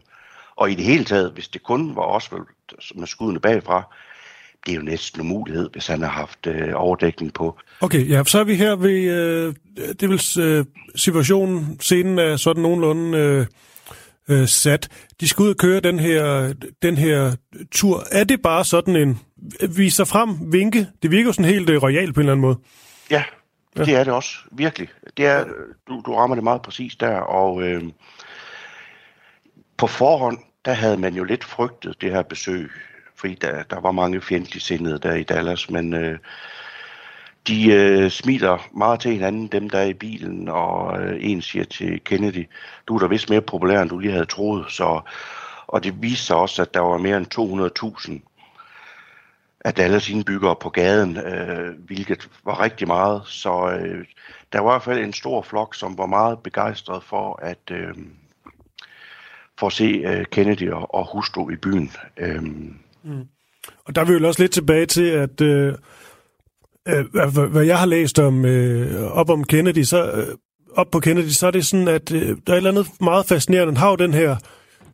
[0.57, 2.47] og i det hele taget, hvis det kun var Oswald
[2.95, 3.95] med skuddene bagfra,
[4.67, 7.59] det er jo næsten en mulighed, hvis han har haft øh, overdækning på.
[7.81, 9.55] Okay, ja, så er vi her ved, øh,
[10.01, 10.65] det vil øh,
[10.97, 13.47] situationen, scenen er sådan nogenlunde øh,
[14.29, 14.89] øh, sat.
[15.21, 17.37] De skal ud og køre den her, den her
[17.71, 18.03] tur.
[18.13, 19.21] Er det bare sådan en,
[19.77, 20.87] viser frem, vinke?
[21.03, 22.59] Det virker jo sådan helt øh, royalt på en eller anden måde.
[23.11, 23.25] Ja,
[23.77, 24.89] ja, det er det også, virkelig.
[25.17, 25.45] Det er,
[25.89, 27.83] du, du rammer det meget præcis der, og øh,
[29.77, 32.71] på forhånd, der havde man jo lidt frygtet det her besøg,
[33.19, 36.19] fordi der, der var mange fjendtlige sindede der i Dallas, men øh,
[37.49, 41.65] de øh, smiler meget til hinanden, dem der er i bilen, og øh, en siger
[41.65, 42.49] til Kennedy,
[42.89, 45.01] du er da vist mere populær, end du lige havde troet, så,
[45.67, 47.27] og det viste sig også, at der var mere end
[48.19, 48.29] 200.000
[49.65, 53.23] af Dallas indbyggere på gaden, øh, hvilket var rigtig meget.
[53.27, 54.05] Så øh,
[54.53, 57.95] der var i hvert fald en stor flok, som var meget begejstret for at øh,
[59.59, 61.91] for at se øh, Kennedy og, og hustru i byen.
[62.17, 62.43] Øh,
[63.09, 63.25] mm.
[63.87, 65.75] Og der er vi også lidt tilbage til, at øh,
[66.89, 70.27] øh, hvad jeg har læst om øh, op om Kennedy, så øh,
[70.77, 73.27] op på Kennedy, så er det sådan, at øh, der er et eller andet meget
[73.27, 73.73] fascinerende.
[73.73, 74.37] Han har jo den her,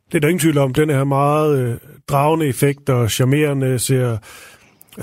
[0.07, 4.19] det er der ingen tvivl om, den her meget øh, dragende effekt og charmerende, ser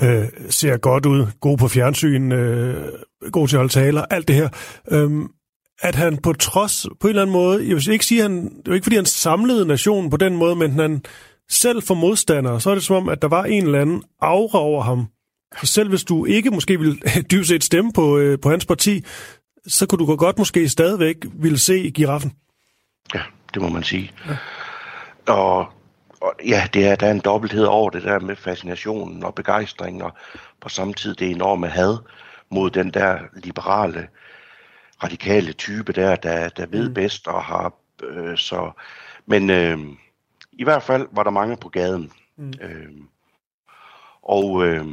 [0.02, 2.92] øh, ser godt ud, god på fjernsyn, øh,
[3.32, 4.48] god til at holde taler, alt det her.
[4.90, 5.28] Øhm,
[5.82, 8.66] at han på trods, på en eller anden måde, jeg vil ikke sige, han, det
[8.66, 11.02] var ikke fordi han samlede nationen på den måde, men han
[11.52, 14.58] selv for modstandere, så er det som om, at der var en eller anden aura
[14.58, 15.06] over ham.
[15.60, 16.96] Så selv hvis du ikke måske ville
[17.30, 19.04] dybest set stemme på, øh, på hans parti,
[19.66, 22.32] så kunne du godt måske stadigvæk ville se giraffen.
[23.14, 23.20] Ja,
[23.54, 24.12] det må man sige.
[24.28, 24.36] Ja.
[25.32, 25.66] Og
[26.22, 30.02] og ja, det er, der er en dobbelthed over det der med fascinationen og begejstringen,
[30.02, 30.12] og
[30.60, 31.96] på samme tid det enorme had
[32.50, 34.08] mod den der liberale,
[35.04, 36.94] radikale type der, der, der ved mm.
[36.94, 38.70] bedst og har øh, så...
[39.26, 39.78] Men øh,
[40.62, 42.12] i hvert fald var der mange på gaden.
[42.36, 42.52] Mm.
[42.60, 42.92] Øh,
[44.22, 44.86] og øh,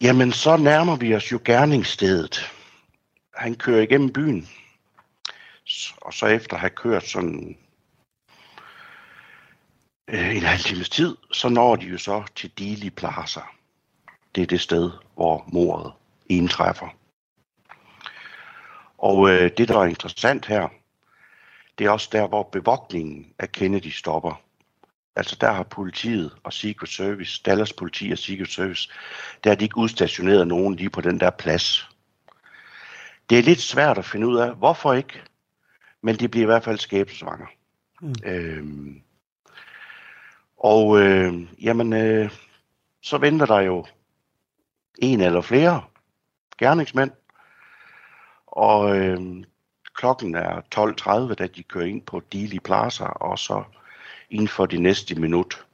[0.00, 2.52] jamen, så nærmer vi os jo gerningsstedet.
[3.34, 4.48] Han kører igennem byen
[6.00, 7.58] og så efter at have kørt sådan
[10.08, 13.40] øh, en halv times tid, så når de jo så til Dili Plaza.
[14.34, 15.92] Det er det sted, hvor mordet
[16.28, 16.88] indtræffer.
[18.98, 20.68] Og øh, det, der er interessant her,
[21.80, 24.42] det er også der, hvor bevogtningen af Kennedy stopper.
[25.16, 28.90] Altså der har politiet og Secret Service, Dallas politi og Secret Service,
[29.44, 31.90] der har de ikke udstationeret nogen lige på den der plads.
[33.30, 35.22] Det er lidt svært at finde ud af, hvorfor ikke?
[36.02, 37.46] men det bliver i hvert fald skæbnesvanger.
[38.00, 38.14] Mm.
[38.24, 39.02] Øhm,
[40.56, 42.30] og øh, jamen, øh,
[43.02, 43.86] så venter der jo
[44.98, 45.84] en eller flere
[46.58, 47.10] gerningsmænd,
[48.46, 49.44] og øh,
[50.00, 50.60] klokken er
[51.30, 53.64] 12.30, da de kører ind på Dili Plaza, og så
[54.30, 55.66] inden for de næste minut,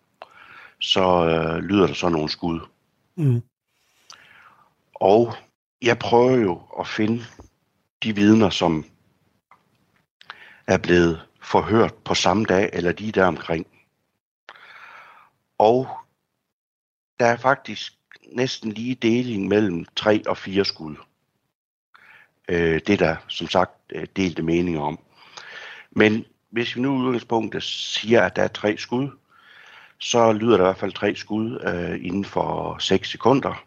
[0.81, 2.61] så øh, lyder der så nogle skud.
[3.17, 3.43] Mm.
[4.95, 5.35] Og
[5.83, 7.25] jeg prøver jo at finde
[8.03, 8.85] de vidner, som
[10.67, 13.67] er blevet forhørt på samme dag, eller lige der omkring.
[15.59, 15.89] Og
[17.21, 17.93] der er faktisk
[18.33, 20.97] næsten lige deling mellem tre og fire skud.
[22.49, 24.99] Øh, det er der som sagt Øh, delte meninger om.
[25.91, 29.11] Men hvis vi nu i udgangspunktet siger, at der er tre skud,
[29.99, 33.65] så lyder der i hvert fald tre skud øh, inden for 6 sekunder.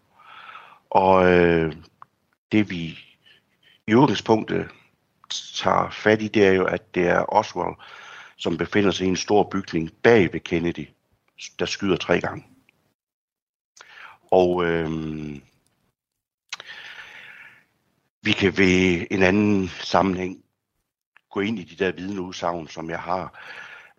[0.89, 1.75] Og øh,
[2.51, 2.99] det vi
[3.87, 4.67] i udgangspunktet
[5.55, 7.75] tager fat i, det er jo, at det er Oswald,
[8.37, 10.87] som befinder sig i en stor bygning bag ved Kennedy,
[11.59, 12.45] der skyder tre gange.
[14.31, 14.89] Og øh,
[18.21, 20.37] vi kan ved en anden sammenhæng
[21.31, 23.39] gå ind i de der vidneudsagn, som jeg har.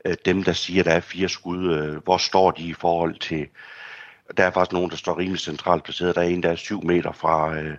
[0.04, 3.18] Øh, dem, der siger, at der er fire skud, øh, hvor står de i forhold
[3.18, 3.46] til...
[4.36, 6.14] Der er faktisk nogen, der står rimelig centralt placeret.
[6.14, 7.76] Der er en, der er syv meter fra, øh,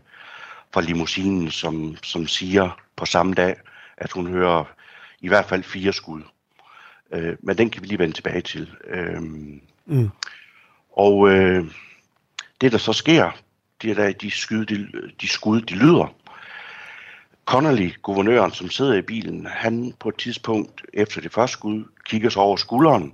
[0.74, 3.56] fra limousinen, som, som siger på samme dag,
[3.98, 4.64] at hun hører
[5.20, 6.22] i hvert fald fire skud.
[7.12, 8.72] Øh, men den kan vi lige vende tilbage til.
[8.88, 9.22] Øh,
[9.86, 10.10] mm.
[10.92, 11.66] Og øh,
[12.62, 13.32] det, der så sker,
[13.82, 14.88] det er, da de, skyde, de,
[15.22, 16.16] de skud, de lyder.
[17.46, 22.30] Connolly, guvernøren, som sidder i bilen, han på et tidspunkt efter det første skud kigger
[22.30, 23.14] sig over skulderen,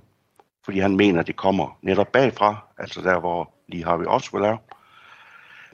[0.64, 4.56] fordi han mener, det kommer netop bagfra, altså der, hvor lige har vi Oswald er.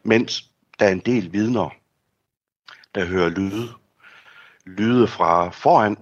[0.02, 1.74] Mens der er en del vidner,
[2.94, 3.68] der hører lyde.
[4.66, 5.96] Lyde fra foran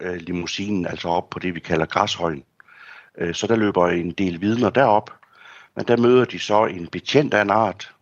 [0.00, 2.44] øh, limousinen, altså op på det, vi kalder græshøjen.
[3.18, 5.10] Øh, så der løber en del vidner derop,
[5.76, 7.94] men der møder de så en betjent af en art,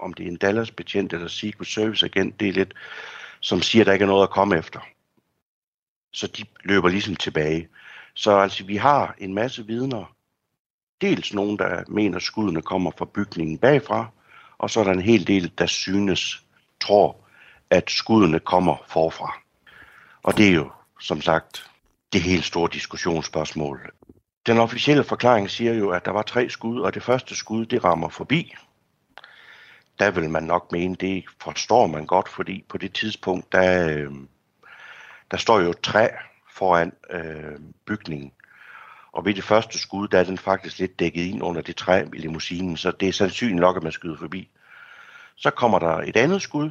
[0.00, 2.74] om det er en Dallas betjent eller Secret Service agent, det er lidt,
[3.40, 4.80] som siger, at der ikke er noget at komme efter.
[6.12, 7.68] Så de løber ligesom tilbage.
[8.14, 10.14] Så altså, vi har en masse vidner.
[11.00, 14.06] Dels nogen, der mener, at skuddene kommer fra bygningen bagfra,
[14.58, 16.42] og så er der en hel del, der synes,
[16.80, 17.16] tror,
[17.70, 19.38] at skuddene kommer forfra.
[20.22, 20.70] Og det er jo,
[21.00, 21.70] som sagt,
[22.12, 23.90] det helt store diskussionsspørgsmål.
[24.46, 27.84] Den officielle forklaring siger jo, at der var tre skud, og det første skud, det
[27.84, 28.54] rammer forbi.
[29.98, 34.12] Der vil man nok mene, det forstår man godt, fordi på det tidspunkt, der, øh,
[35.30, 36.08] der står jo et træ
[36.50, 38.32] foran øh, bygningen.
[39.12, 42.04] Og ved det første skud, der er den faktisk lidt dækket ind under det træ
[42.14, 44.50] i limousinen, så det er sandsynligt nok, at man skyder forbi.
[45.36, 46.70] Så kommer der et andet skud.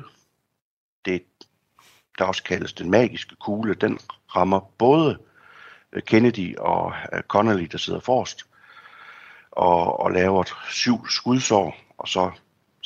[1.06, 1.24] Det,
[2.18, 3.74] der også kaldes den magiske kugle.
[3.74, 4.00] Den
[4.36, 5.20] rammer både
[5.94, 8.46] øh, Kennedy og øh, Connolly, der sidder forrest,
[9.52, 12.32] og, og laver syv skudsår, og så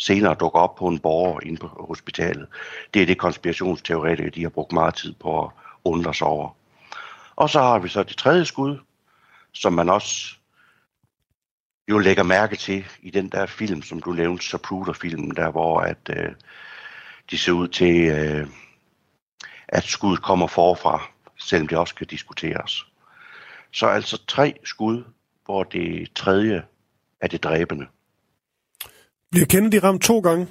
[0.01, 2.47] senere dukker op på en borger inde på hospitalet.
[2.93, 5.51] Det er det konspirationsteoretikere, de har brugt meget tid på at
[5.83, 6.49] undre sig over.
[7.35, 8.79] Og så har vi så det tredje skud,
[9.51, 10.35] som man også
[11.89, 16.09] jo lægger mærke til i den der film, som du nævnte, Zapruder-filmen, der hvor at
[16.09, 16.31] øh,
[17.31, 18.47] de ser ud til, øh,
[19.67, 21.01] at skuddet kommer forfra,
[21.39, 22.85] selvom det også kan diskuteres.
[23.71, 25.03] Så altså tre skud,
[25.45, 26.63] hvor det tredje
[27.21, 27.87] er det dræbende.
[29.31, 30.47] Bliver Kennedy ramt to gange?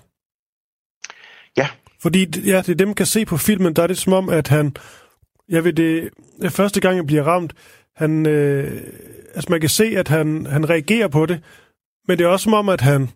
[1.57, 1.69] Ja.
[2.03, 4.77] Fordi ja, det dem kan se på filmen, der er det som om, at han...
[5.49, 6.11] Jeg ved det...
[6.49, 7.55] Første gang, jeg bliver ramt,
[7.97, 8.27] han...
[8.27, 8.83] Øh,
[9.35, 11.41] altså man kan se, at han, han reagerer på det,
[12.09, 13.11] men det er også som om, at han...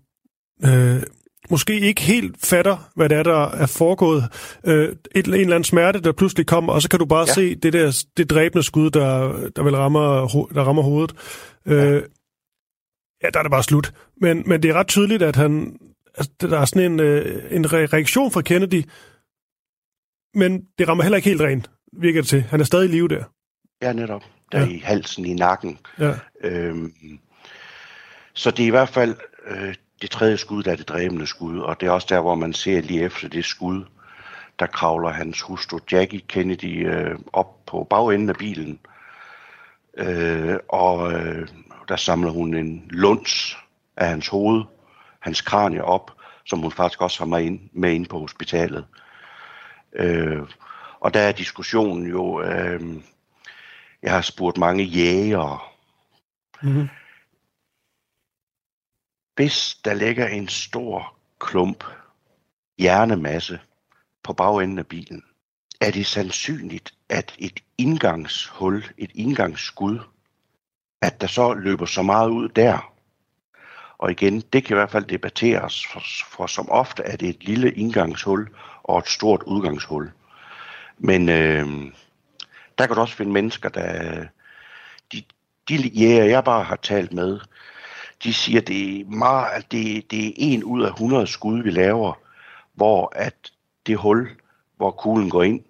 [0.64, 1.02] Øh,
[1.50, 4.24] måske ikke helt fatter, hvad det er, der er foregået.
[4.64, 7.32] Øh, et, en eller anden smerte, der pludselig kommer, og så kan du bare ja.
[7.32, 11.14] se det der det dræbende skud, der, der vel rammer, der rammer hovedet.
[11.66, 12.00] Øh, ja.
[13.22, 13.94] Ja, der er det bare slut.
[14.16, 15.78] Men, men det er ret tydeligt, at han,
[16.14, 18.84] altså, der er sådan en, øh, en reaktion fra Kennedy,
[20.34, 22.42] men det rammer heller ikke helt rent, virker det til.
[22.42, 23.24] Han er stadig i live der.
[23.82, 24.22] Ja, netop.
[24.52, 24.66] Der ja.
[24.66, 25.78] i halsen, i nakken.
[25.98, 26.14] Ja.
[26.40, 26.92] Øhm,
[28.34, 31.58] så det er i hvert fald øh, det tredje skud, der er det dræbende skud,
[31.58, 33.84] og det er også der, hvor man ser lige efter det skud,
[34.58, 38.78] der kravler hans hustru Jackie Kennedy øh, op på bagenden af bilen,
[39.98, 41.48] øh, og øh,
[41.88, 43.56] der samler hun en lunds
[43.96, 44.64] af hans hoved,
[45.20, 46.10] hans kranie op,
[46.46, 48.86] som hun faktisk også har med ind, med ind på hospitalet.
[49.92, 50.42] Øh,
[51.00, 53.02] og der er diskussionen jo, øh,
[54.02, 55.58] jeg har spurgt mange jægere,
[56.62, 56.88] mm-hmm
[59.34, 61.84] hvis der ligger en stor klump
[62.78, 63.60] hjernemasse
[64.22, 65.22] på bagenden af bilen,
[65.80, 69.98] er det sandsynligt, at et indgangshul, et indgangsskud,
[71.04, 72.92] at der så løber så meget ud der.
[73.98, 77.44] Og igen, det kan i hvert fald debatteres, for, for som ofte er det et
[77.44, 78.48] lille indgangshul
[78.82, 80.10] og et stort udgangshul.
[80.98, 81.66] Men øh,
[82.78, 84.26] der kan du også finde mennesker, der...
[85.12, 85.22] De,
[85.68, 87.40] de jæger, jeg bare har talt med,
[88.24, 91.70] de siger, det er, meget, at det, det er en ud af 100 skud, vi
[91.70, 92.12] laver,
[92.74, 93.34] hvor at
[93.86, 94.28] det hul,
[94.76, 95.60] hvor kuglen går ind,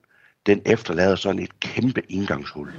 [0.47, 2.72] den efterlader sådan et kæmpe indgangshul.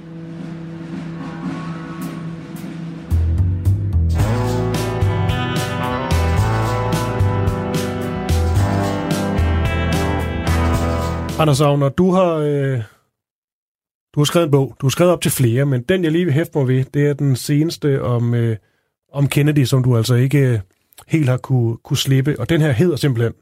[11.38, 12.82] Anders Agner, du har, øh,
[14.14, 14.76] du har skrevet en bog.
[14.80, 17.06] Du har skrevet op til flere, men den, jeg lige vil hæfte mig ved, det
[17.06, 18.56] er den seneste om, øh,
[19.12, 20.58] om Kennedy, som du altså ikke øh,
[21.06, 22.40] helt har kunne, kunne slippe.
[22.40, 23.32] Og den her hedder simpelthen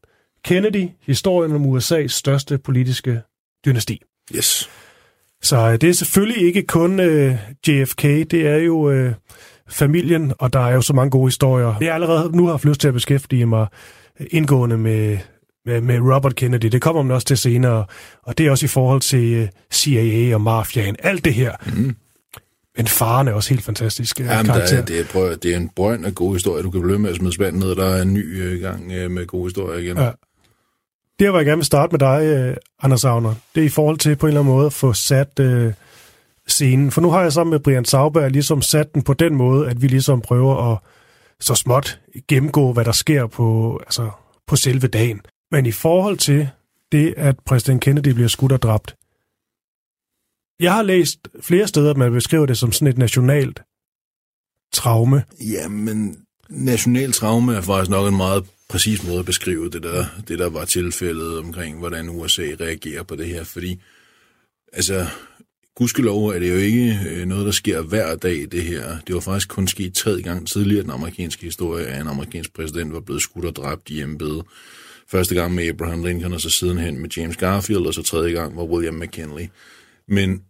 [0.45, 3.21] Kennedy, historien om USA's største politiske
[3.67, 4.03] dynasti.
[4.37, 4.71] Yes.
[5.43, 7.37] Så øh, det er selvfølgelig ikke kun øh,
[7.69, 9.15] JFK, det er jo øh,
[9.69, 11.75] familien, og der er jo så mange gode historier.
[11.81, 13.67] Jeg allerede nu har haft lyst til at beskæftige mig
[14.31, 15.19] indgående med,
[15.67, 16.67] med, med Robert Kennedy.
[16.67, 17.85] Det kommer man også til senere,
[18.23, 20.97] og det er også i forhold til øh, CIA og mafiaen.
[20.99, 21.53] Alt det her.
[21.77, 21.97] Mm.
[22.77, 24.75] Men faren er også helt fantastisk øh, Jamen, karakter.
[24.75, 26.63] der er, det, er, prøv, det er en brønd af gode historier.
[26.63, 29.11] Du kan blive med at smide spanden ned, der er en ny øh, gang øh,
[29.11, 29.97] med gode historier igen.
[29.97, 30.11] Ja.
[31.19, 33.99] Det, hvor jeg gerne vil starte med dig, øh, Anders Agner, det er i forhold
[33.99, 35.73] til på en eller anden måde at få sat øh,
[36.49, 36.91] scenen.
[36.91, 39.83] For nu har jeg sammen med Brian Sauberg ligesom sat den på den måde, at
[39.83, 40.79] vi ligesom prøver at
[41.41, 44.11] så småt gennemgå, hvad der sker på, altså,
[44.47, 45.21] på selve dagen.
[45.55, 46.49] Men i forhold til
[46.93, 48.97] det, at præsident Kennedy bliver skudt og dræbt,
[50.61, 53.63] jeg har læst flere steder, at man beskriver det som sådan et nationalt
[54.73, 55.25] traume.
[55.41, 60.39] Jamen, national traume er faktisk nok en meget præcis måde at beskrive det der, det
[60.39, 63.81] der var tilfældet omkring, hvordan USA reagerer på det her, fordi
[64.73, 65.07] altså,
[65.75, 68.99] gudskelov er det jo ikke øh, noget, der sker hver dag, det her.
[69.07, 72.55] Det var faktisk kun sket tredje gang tidligere i den amerikanske historie, at en amerikansk
[72.55, 74.45] præsident var blevet skudt og dræbt i embedet.
[75.15, 78.57] Første gang med Abraham Lincoln, og så sidenhen med James Garfield, og så tredje gang
[78.57, 79.47] var William McKinley.
[80.09, 80.45] Men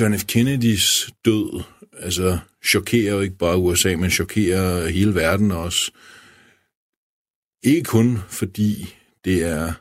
[0.00, 0.24] John F.
[0.24, 1.62] Kennedys død,
[1.98, 5.92] altså chokerer jo ikke bare USA, men chokerer hele verden også.
[7.62, 8.94] Ikke kun fordi
[9.24, 9.72] det er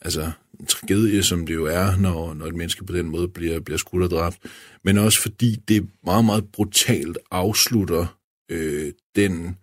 [0.00, 0.30] altså
[0.60, 3.78] en tragedie, som det jo er, når, når et menneske på den måde bliver, bliver
[3.78, 4.38] skudt og dræbt,
[4.84, 8.18] men også fordi det meget, meget brutalt afslutter
[8.48, 9.56] øh, den,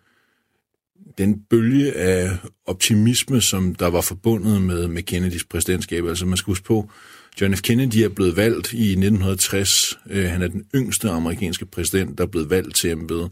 [1.17, 2.29] den bølge af
[2.65, 6.05] optimisme, som der var forbundet med, med Kennedys præsidentskab.
[6.05, 6.89] Altså man skal huske på,
[7.41, 7.61] John F.
[7.61, 9.99] Kennedy er blevet valgt i 1960.
[10.09, 13.31] Øh, han er den yngste amerikanske præsident, der er blevet valgt til embedet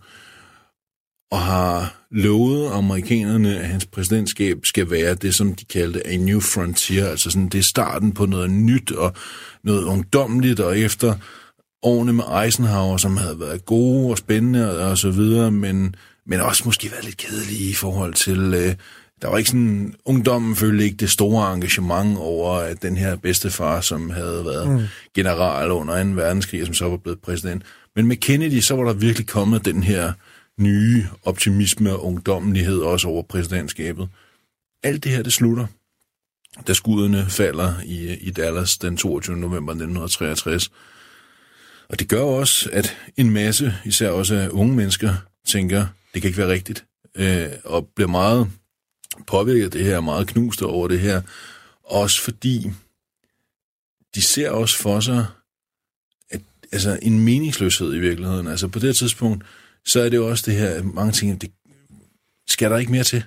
[1.33, 6.39] og har lovet amerikanerne, at hans præsidentskab skal være det, som de kaldte a new
[6.39, 9.13] frontier, altså sådan, det er starten på noget nyt og
[9.63, 11.15] noget ungdomligt, og efter
[11.83, 15.95] årene med Eisenhower, som havde været gode og spændende og, og så videre, men,
[16.25, 18.75] men også måske været lidt kedelige i forhold til, øh,
[19.21, 23.81] der var ikke sådan, ungdommen følte ikke det store engagement over, at den her bedstefar,
[23.81, 24.85] som havde været mm.
[25.15, 26.09] general under 2.
[26.09, 27.63] verdenskrig, som så var blevet præsident.
[27.95, 30.13] Men med Kennedy, så var der virkelig kommet den her
[30.59, 34.09] nye optimisme og ungdommelighed også over præsidentskabet.
[34.83, 35.65] Alt det her, det slutter,
[36.67, 39.35] da skuddene falder i, i Dallas den 22.
[39.37, 40.71] november 1963.
[41.89, 45.13] Og det gør også, at en masse, især også unge mennesker,
[45.47, 46.85] tænker, det kan ikke være rigtigt,
[47.15, 48.51] øh, og bliver meget
[49.27, 51.21] påvirket af det her, meget knuste over det her,
[51.83, 52.71] også fordi
[54.15, 55.25] de ser også for sig,
[56.29, 56.41] at,
[56.71, 58.47] altså en meningsløshed i virkeligheden.
[58.47, 59.43] Altså på det her tidspunkt,
[59.85, 61.51] så er det jo også det her, at mange ting, det
[62.47, 63.23] skal der ikke mere til.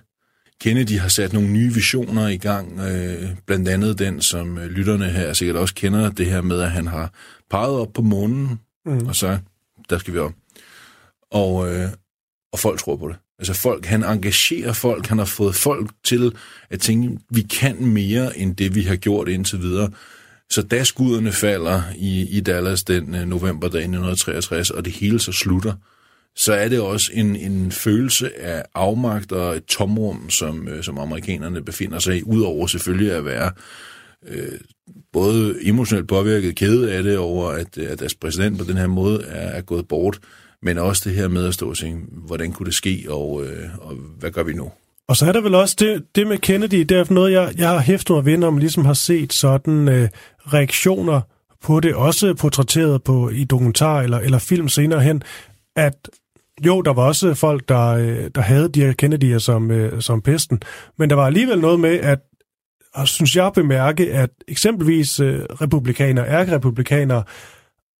[0.61, 5.11] Kennedy har sat nogle nye visioner i gang, øh, blandt andet den, som øh, lytterne
[5.11, 7.13] her sikkert også kender, det her med, at han har
[7.51, 9.07] peget op på månen, mm.
[9.07, 9.39] og så,
[9.91, 10.33] der skal vi op.
[11.31, 11.89] Og, øh,
[12.53, 13.17] og folk tror på det.
[13.39, 16.33] Altså folk, han engagerer folk, han har fået folk til
[16.71, 19.91] at tænke, vi kan mere end det, vi har gjort indtil videre.
[20.51, 25.33] Så da skuddene falder i, i Dallas den øh, novemberdag 1963, og det hele så
[25.33, 25.73] slutter,
[26.37, 30.99] så er det også en, en følelse af afmagt og et tomrum, som, øh, som
[30.99, 33.51] amerikanerne befinder sig i, udover selvfølgelig at være
[34.29, 34.59] øh,
[35.13, 38.87] både emotionelt påvirket, kede af det over, at, øh, at deres præsident på den her
[38.87, 40.19] måde er, er gået bort,
[40.63, 43.69] men også det her med at stå og tænke, hvordan kunne det ske, og, øh,
[43.79, 44.71] og hvad gør vi nu?
[45.09, 47.69] Og så er der vel også det, det med Kennedy, det er noget, jeg, jeg
[47.69, 50.09] har hæftet mig ved, når man ligesom har set sådan øh,
[50.53, 51.21] reaktioner
[51.63, 55.23] på det, også portrætteret på i dokumentar eller, eller film senere hen,
[55.77, 56.09] at
[56.67, 60.23] jo, der var også folk, der, øh, der havde de her Kennedy'er som, øh, som
[60.23, 60.63] pesten,
[60.99, 62.19] men der var alligevel noget med, at
[62.97, 67.23] og synes jeg bemærke, at eksempelvis øh, republikanere, ærkerepublikanere,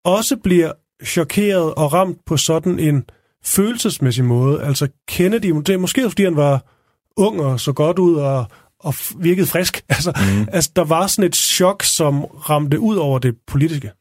[0.05, 0.71] også bliver
[1.05, 3.05] chokeret og ramt på sådan en
[3.43, 4.63] følelsesmæssig måde.
[4.63, 6.65] Altså Kennedy, det er måske fordi han var
[7.17, 8.45] ung og så godt ud og,
[8.79, 9.83] og virkede frisk.
[9.89, 10.47] Altså, mm.
[10.51, 13.91] altså, der var sådan et chok, som ramte ud over det politiske.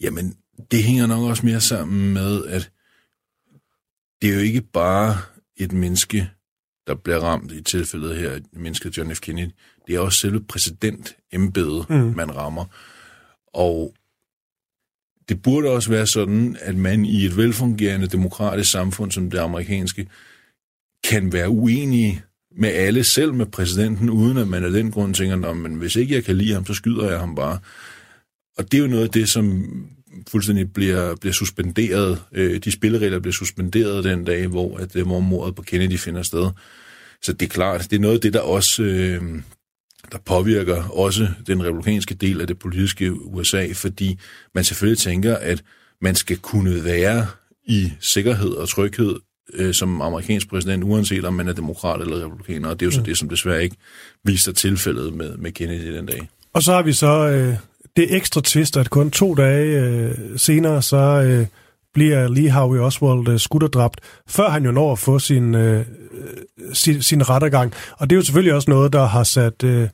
[0.00, 0.36] Jamen,
[0.70, 2.70] det hænger nok også mere sammen med, at
[4.22, 5.16] det er jo ikke bare
[5.56, 6.30] et menneske,
[6.86, 9.20] der bliver ramt i tilfældet her, mennesket John F.
[9.20, 9.50] Kennedy.
[9.86, 11.96] Det er også selve præsidentembedet, mm.
[12.16, 12.64] man rammer.
[13.54, 13.94] Og
[15.32, 20.06] det burde også være sådan, at man i et velfungerende demokratisk samfund som det amerikanske,
[21.04, 22.22] kan være uenige
[22.56, 26.14] med alle, selv med præsidenten, uden at man af den grund tænker, men hvis ikke
[26.14, 27.58] jeg kan lide ham, så skyder jeg ham bare.
[28.58, 29.64] Og det er jo noget af det, som
[30.28, 32.22] fuldstændig bliver, bliver suspenderet.
[32.32, 36.22] Øh, de spilleregler bliver suspenderet den dag, hvor, at, øh, hvor mordet på Kennedy finder
[36.22, 36.50] sted.
[37.22, 39.22] Så det er klart, det er noget af det, der også øh,
[40.12, 44.18] der påvirker også den republikanske del af det politiske USA, fordi
[44.54, 45.62] man selvfølgelig tænker, at
[46.00, 47.26] man skal kunne være
[47.64, 49.16] i sikkerhed og tryghed
[49.54, 52.90] øh, som amerikansk præsident, uanset om man er demokrat eller republikaner, og det er jo
[52.90, 53.04] så mm.
[53.04, 53.76] det, som desværre ikke
[54.24, 56.28] viser tilfældet med, med Kennedy den dag.
[56.52, 57.54] Og så har vi så øh,
[57.96, 61.46] det ekstra twist, at kun to dage øh, senere, så øh,
[61.94, 65.54] bliver Lee Harvey Oswald øh, skudt og dræbt, før han jo når at få sin,
[65.54, 65.86] øh,
[66.72, 67.72] sin, sin rettergang.
[67.98, 69.64] Og det er jo selvfølgelig også noget, der har sat...
[69.64, 69.88] Øh,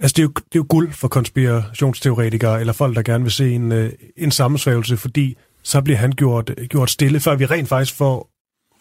[0.00, 3.32] altså, det er, jo, det er jo guld for konspirationsteoretikere, eller folk, der gerne vil
[3.32, 7.68] se en, øh, en sammensvævelse, fordi så bliver han gjort, gjort stille, før vi rent
[7.68, 8.30] faktisk får,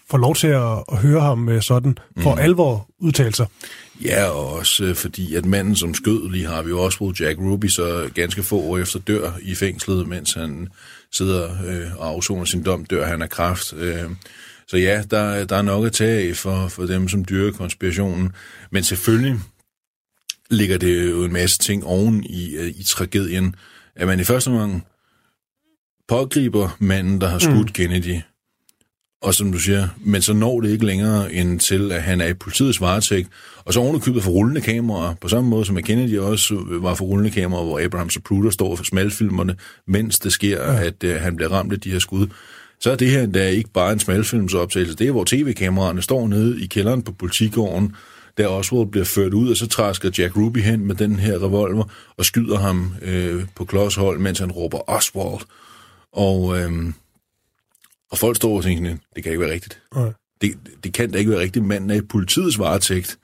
[0.09, 2.41] får lov til at, at høre ham øh, sådan for mm.
[2.41, 3.45] alvor udtalelser.
[4.05, 7.21] Ja, og også øh, fordi, at manden, som skød lige har vi jo også brugt
[7.21, 10.67] Jack Ruby, så ganske få år efter dør i fængslet, mens han
[11.13, 13.73] sidder øh, og afsoner sin dom, dør han af kraft.
[13.73, 14.09] Øh,
[14.67, 18.31] så ja, der, der er nok at tage af for, for dem, som dyrker konspirationen.
[18.71, 19.39] Men selvfølgelig
[20.51, 23.55] ligger det jo en masse ting oven i, øh, i tragedien,
[23.95, 24.87] at man i første omgang
[26.07, 27.73] pågriber manden, der har skudt mm.
[27.73, 28.19] Kennedy,
[29.23, 32.27] og som du siger, men så når det ikke længere end til, at han er
[32.27, 33.29] i politiets varetægt,
[33.65, 37.31] og så ovenikøbet for rullende kameraer, på samme måde som Kennedy også var for rullende
[37.31, 39.55] kameraer, hvor Abraham Zapruder står for smalfilmerne,
[39.87, 40.85] mens det sker, ja.
[40.85, 42.27] at uh, han bliver ramt af de her skud.
[42.79, 46.27] Så er det her der er ikke bare en smalfilmsoptagelse, det er, hvor tv-kameraerne står
[46.27, 47.95] nede i kælderen på politigården,
[48.37, 51.83] der Oswald bliver ført ud, og så træsker Jack Ruby hen med den her revolver
[52.17, 55.41] og skyder ham øh, på klodshold, mens han råber Oswald.
[56.13, 56.93] Og, øhm,
[58.13, 59.81] og folk står og tænker, det kan ikke være rigtigt.
[59.91, 60.13] Okay.
[60.41, 61.65] Det, det kan da ikke være rigtigt.
[61.65, 63.17] Manden er i politiets varetægt.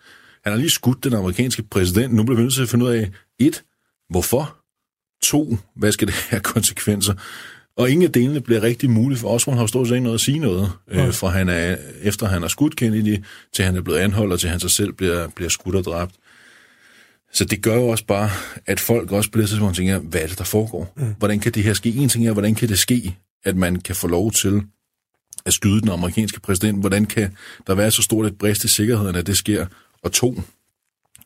[0.43, 2.13] Han har lige skudt den amerikanske præsident.
[2.13, 3.09] Nu bliver vi nødt til at finde ud af,
[3.39, 3.63] et,
[4.09, 4.55] hvorfor?
[5.23, 7.13] To, hvad skal det have konsekvenser?
[7.77, 10.21] Og ingen af delene bliver rigtig muligt, for Oswald har stort set ikke noget at
[10.21, 11.07] sige noget, okay.
[11.07, 13.23] øh, fra han er, efter han har skudt Kennedy,
[13.53, 16.15] til han er blevet anholdt, og til han sig selv bliver, bliver skudt og dræbt.
[17.33, 18.29] Så det gør jo også bare,
[18.65, 20.93] at folk også på det tidspunkt tænker, hvad er det, der foregår?
[20.97, 21.15] Mm.
[21.17, 21.89] Hvordan kan det her ske?
[21.89, 24.63] En ting er, hvordan kan det ske, at man kan få lov til
[25.45, 26.79] at skyde den amerikanske præsident?
[26.79, 27.35] Hvordan kan
[27.67, 29.65] der være så stort et brist i sikkerheden, at det sker?
[30.03, 30.41] Og to,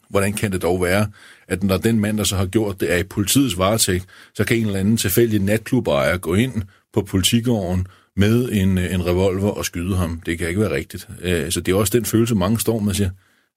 [0.10, 1.08] hvordan kan det dog være,
[1.48, 4.06] at når den mand, der så har gjort det, er i politiets varetægt,
[4.36, 6.62] så kan en eller anden tilfældig natklubejer gå ind
[6.94, 10.22] på politigården med en, en revolver og skyde ham.
[10.26, 11.08] Det kan ikke være rigtigt.
[11.22, 13.10] Øh, så det er også den følelse, mange står med siger,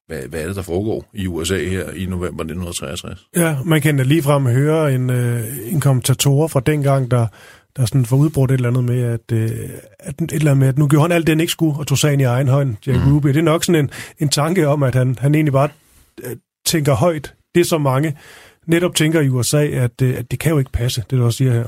[0.06, 3.26] hvad, hvad er det, der foregår i USA her i november 1963?
[3.36, 7.26] Ja, man kan da ligefrem høre en, øh, en kommentator fra dengang, der,
[7.76, 9.50] der sådan får udbrudt et eller andet med, at, øh,
[9.98, 11.86] at, et eller andet med, at nu gjorde han alt det, han ikke skulle, og
[11.86, 13.14] tog sagen i egen hånd, Jack mm.
[13.14, 13.28] Ruby.
[13.28, 15.68] Det er nok sådan en, en tanke om, at han, han egentlig bare
[16.24, 17.34] øh, tænker højt.
[17.54, 18.16] Det er så mange
[18.66, 21.36] netop tænker i USA, at, øh, at det kan jo ikke passe, det du også
[21.36, 21.64] siger her.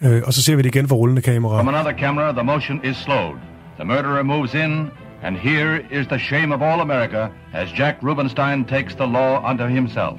[0.00, 0.08] Mm.
[0.08, 1.58] Øh, og så ser vi det igen for rullende kamera.
[1.58, 3.36] From another camera, the motion is slowed.
[3.76, 4.90] The murderer moves in,
[5.22, 9.68] And here is the shame of all America as Jack Rubenstein takes the law unto
[9.68, 10.18] himself.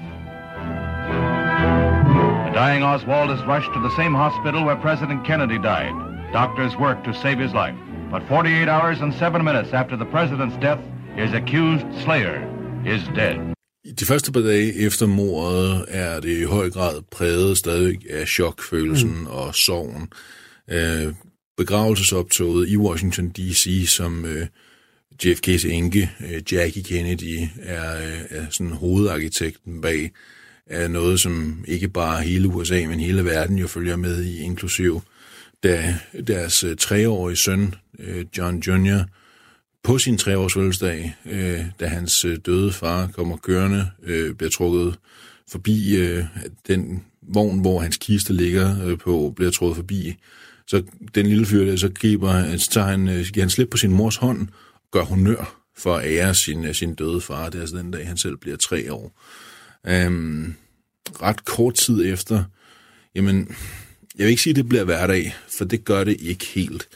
[2.54, 5.96] Dying Oswald is rushed to the same hospital where President Kennedy died.
[6.34, 7.76] Doctors work to save his life.
[8.12, 10.80] But 48 hours and 7 minutes after the president's death,
[11.16, 12.38] his accused slayer
[12.86, 13.54] is dead.
[14.00, 19.20] De første par dage efter mordet er det i høj grad præget stadig af chokfølelsen
[19.20, 19.28] mm.
[19.28, 20.10] og sorgen.
[20.70, 21.14] Øh,
[21.58, 24.48] begravelsesoptoget i Washington D.C., som øh,
[25.24, 30.12] JFK's enke, øh, Jackie Kennedy, er, øh, er sådan hovedarkitekten bag
[30.74, 35.02] er noget, som ikke bare hele USA, men hele verden jo følger med i, inklusiv
[35.64, 35.96] da
[36.28, 39.04] deres øh, treårige søn, øh, John Jr.,
[39.84, 43.90] på sin treårs fødselsdag, øh, da hans døde far kommer kørende,
[44.38, 44.96] bliver trukket
[45.52, 45.98] forbi
[46.68, 50.16] den vogn, hvor hans kiste ligger på, bliver trukket forbi.
[50.68, 50.84] Så
[51.16, 54.16] den lille fyr der, så griber, så tager han, giver han slip på sin mors
[54.16, 54.48] hånd,
[54.92, 57.50] gør honør for at ære sin, sin døde far.
[57.50, 59.22] Det er altså den dag, han selv bliver tre år.
[59.88, 60.56] Øhm,
[61.22, 62.44] ret kort tid efter,
[63.16, 63.56] jamen,
[64.18, 66.88] jeg vil ikke sige, at det bliver hverdag, for det gør det ikke helt.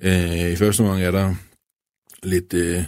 [0.00, 1.34] Øh, I første omgang er der
[2.22, 2.84] lidt, øh,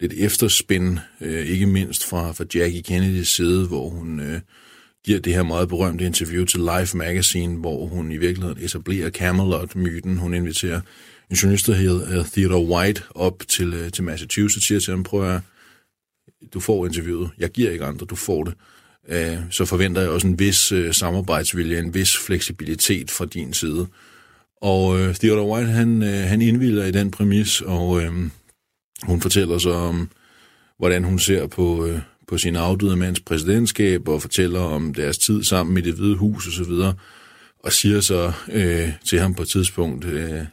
[0.00, 4.40] lidt efterspænd, øh, ikke mindst fra, fra Jackie Kennedys side, hvor hun øh,
[5.04, 10.16] giver det her meget berømte interview til Life Magazine, hvor hun i virkeligheden etablerer Camelot-myten.
[10.16, 10.80] Hun inviterer
[11.30, 15.02] en journalist, der hedder øh, Theodore White, op til, øh, til Massachusetts, siger til ham,
[15.02, 15.40] prøv at
[16.54, 18.54] du får interviewet, jeg giver ikke andre, du får det.
[19.08, 23.86] Øh, så forventer jeg også en vis øh, samarbejdsvilje, en vis fleksibilitet fra din side.
[24.62, 28.12] Og øh, Theodore White, han, øh, han indvilder i den præmis, og øh,
[29.02, 30.08] hun fortæller så om,
[30.78, 31.98] hvordan hun ser på, øh,
[32.28, 36.48] på sin afdøde mands præsidentskab, og fortæller om deres tid sammen i det hvide hus
[36.48, 36.94] osv., og,
[37.64, 40.44] og siger så øh, til ham på et tidspunkt, øh,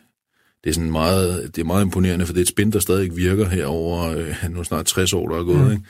[0.63, 3.17] det er sådan meget, det er meget imponerende, for det er et spin, der stadig
[3.17, 5.71] virker her over øh, nu snart 60 år, der er gået, mm.
[5.71, 5.83] ikke?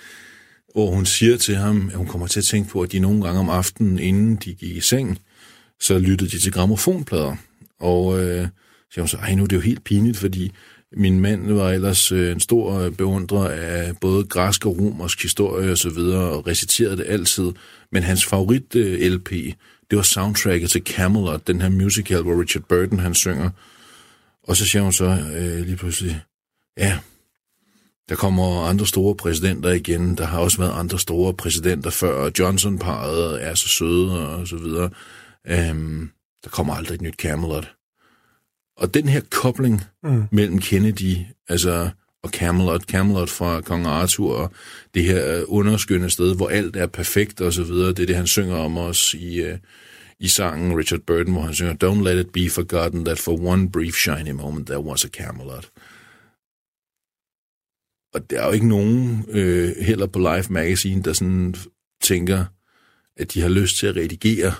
[0.73, 3.23] Hvor hun siger til ham, at hun kommer til at tænke på, at de nogle
[3.23, 5.19] gange om aftenen, inden de gik i seng,
[5.79, 7.35] så lyttede de til gramofonplader.
[7.79, 8.47] Og øh,
[8.91, 10.51] siger hun så, ej nu er det jo helt pinligt, fordi
[10.97, 15.71] min mand var ellers øh, en stor øh, beundrer af både græsk og romersk historie
[15.71, 17.51] og så videre, og reciterede det altid.
[17.91, 19.29] Men hans favorit øh, LP,
[19.89, 23.49] det var soundtracket til Camelot, den her musical, hvor Richard Burton han synger.
[24.43, 26.21] Og så siger hun så øh, lige pludselig,
[26.77, 26.99] ja,
[28.09, 30.17] der kommer andre store præsidenter igen.
[30.17, 32.31] Der har også været andre store præsidenter før.
[32.39, 34.89] Johnson-paret er så søde og så videre.
[35.71, 36.11] Um,
[36.43, 37.71] der kommer aldrig et nyt Camelot.
[38.77, 40.23] Og den her kobling mm.
[40.31, 41.17] mellem Kennedy
[41.49, 41.89] altså,
[42.23, 44.51] og Camelot, Camelot fra Kong Arthur, og
[44.93, 48.27] det her underskønne sted, hvor alt er perfekt og så videre, det er det, han
[48.27, 49.57] synger om os i, uh,
[50.19, 53.69] i sangen Richard Burton, hvor han synger, Don't let it be forgotten that for one
[53.69, 55.69] brief shiny moment there was a Camelot.
[58.13, 61.55] Og der er jo ikke nogen, øh, heller på Life Magazine, der sådan
[62.01, 62.45] tænker,
[63.17, 64.53] at de har lyst til at redigere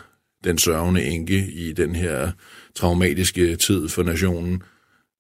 [0.44, 2.32] den sørgende enke i den her
[2.76, 4.64] traumatiske tid for nationen.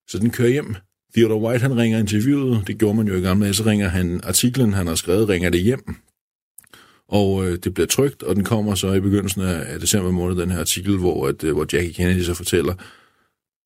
[0.07, 0.75] Så den kører hjem.
[1.15, 4.21] Theodore White, han ringer interviewet, det gjorde man jo i gamle dage, så ringer han
[4.23, 5.95] artiklen, han har skrevet, ringer det hjem.
[7.07, 10.41] Og øh, det bliver trygt, og den kommer så i begyndelsen af, af december måned,
[10.41, 12.73] den her artikel, hvor, at, øh, hvor Jackie Kennedy så fortæller,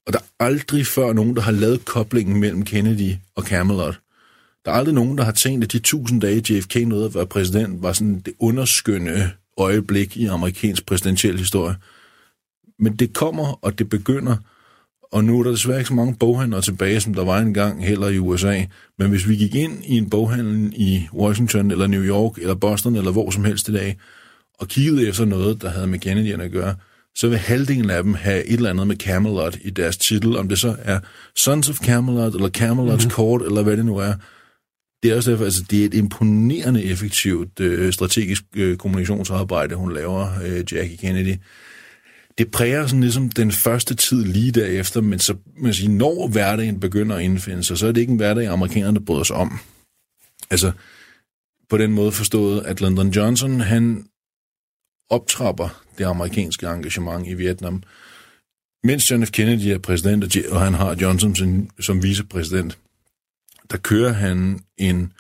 [0.08, 4.00] og der er aldrig før nogen, der har lavet koblingen mellem Kennedy og Camelot.
[4.68, 7.28] Der er aldrig nogen, der har tænkt, at de tusind dage, JFK nåede at være
[7.28, 11.76] præsident, var sådan det underskønne øjeblik i amerikansk præsidentiel historie.
[12.80, 14.36] Men det kommer, og det begynder,
[15.12, 18.08] og nu er der desværre ikke så mange boghandlere tilbage, som der var engang heller
[18.08, 18.64] i USA.
[19.00, 22.96] Men hvis vi gik ind i en boghandel i Washington, eller New York, eller Boston,
[22.96, 23.98] eller hvor som helst i dag,
[24.60, 26.76] og kiggede efter noget, der havde med Kennedy at gøre,
[27.16, 30.50] så vil halvdelen af dem have et eller andet med Camelot i deres titel, om
[30.50, 31.00] det så er
[31.36, 33.12] Sons of Camelot, eller Camelot's mm-hmm.
[33.12, 34.14] Court, eller hvad det nu er
[35.04, 39.94] det er også derfor, altså, det er et imponerende effektivt øh, strategisk øh, kommunikationsarbejde, hun
[39.94, 41.36] laver, øh, Jackie Kennedy.
[42.38, 46.80] Det præger sådan ligesom den første tid lige derefter, men så, man siger, når hverdagen
[46.80, 49.60] begynder at indfinde sig, så er det ikke en hverdag, amerikanerne bryder sig om.
[50.50, 50.72] Altså,
[51.70, 54.06] på den måde forstået, at Lyndon Johnson, han
[55.10, 57.84] optrapper det amerikanske engagement i Vietnam,
[58.84, 59.32] mens John F.
[59.32, 62.78] Kennedy er præsident, og han har Johnson som, som vicepræsident
[63.72, 65.14] der kører han en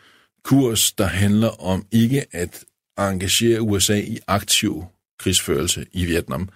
[0.44, 2.64] kurs, der handler om ikke at
[2.98, 4.86] engagere USA i aktiv
[5.20, 6.50] krigsførelse i Vietnam.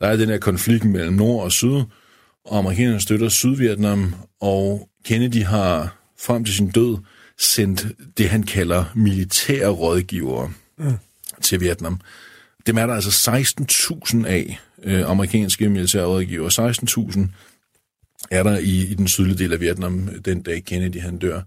[0.00, 1.82] Der er den her konflikt mellem nord og syd,
[2.44, 6.98] og amerikanerne støtter Sydvietnam, og Kennedy har frem til sin død
[7.38, 7.86] sendt
[8.18, 10.92] det, han kalder militære rådgivere mm.
[11.42, 12.00] til Vietnam.
[12.66, 13.30] Dem er der altså
[14.12, 16.70] 16.000 af, øh, amerikanske militære rådgivere.
[16.70, 17.20] 16.000
[18.30, 21.40] er der i, i den sydlige del af Vietnam den dag Kennedy han dør.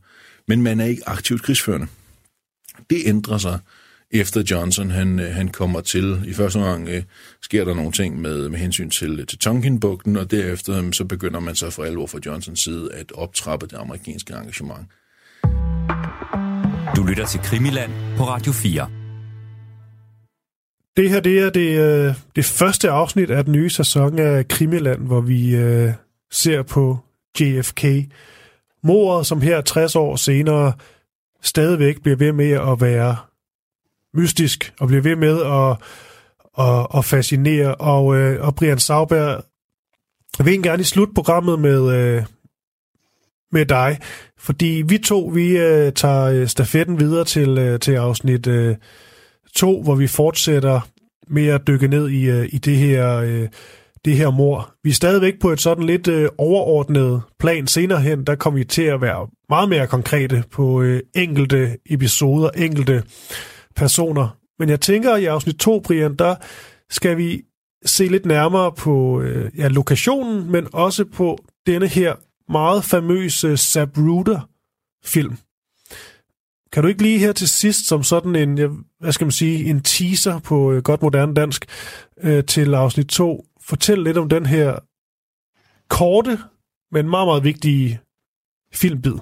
[0.47, 1.87] Men man er ikke aktivt krigsførende.
[2.89, 3.59] Det ændrer sig
[4.13, 6.21] efter Johnson han, han kommer til.
[6.25, 7.03] I første omgang øh,
[7.41, 11.39] sker der nogle ting med, med hensyn til, til Tonkin-bugten, og derefter øh, så begynder
[11.39, 14.87] man så for alvor fra Johnsons side at optrappe det amerikanske engagement.
[16.95, 18.89] Du lytter til Krimiland på Radio 4.
[20.97, 25.01] Det her det er det, øh, det første afsnit af den nye sæson af Krimiland,
[25.01, 25.91] hvor vi øh,
[26.33, 26.97] ser på
[27.39, 27.85] JFK.
[28.83, 30.73] Mordet, som her 60 år senere
[31.41, 33.17] stadigvæk bliver ved med at være
[34.13, 35.77] mystisk, og bliver ved med at,
[36.65, 37.75] at, at fascinere.
[37.75, 39.43] Og, øh, og Brian Sauberg,
[40.37, 42.23] jeg vil gerne i slutprogrammet med, øh,
[43.51, 43.99] med dig,
[44.37, 48.47] fordi vi to, vi øh, tager stafetten videre til, til afsnit
[49.55, 50.81] 2, hvor vi fortsætter
[51.27, 53.47] med at dykke ned i, i det her
[54.05, 54.73] det her mor.
[54.83, 57.67] Vi er stadigvæk på et sådan lidt øh, overordnet plan.
[57.67, 62.49] Senere hen, der kommer vi til at være meget mere konkrete på øh, enkelte episoder,
[62.49, 63.03] enkelte
[63.75, 64.37] personer.
[64.59, 66.35] Men jeg tænker, at i afsnit 2, Brian, der
[66.89, 67.41] skal vi
[67.85, 71.37] se lidt nærmere på øh, ja, lokationen, men også på
[71.67, 72.15] denne her
[72.51, 75.37] meget famøse Zapruder-film.
[76.71, 79.81] Kan du ikke lige her til sidst, som sådan en, hvad skal man sige, en
[79.81, 81.65] teaser på øh, godt moderne dansk,
[82.23, 84.79] øh, til afsnit 2, fortælle lidt om den her
[85.89, 86.39] korte,
[86.91, 88.01] men meget, meget vigtige
[88.73, 89.17] filmbid.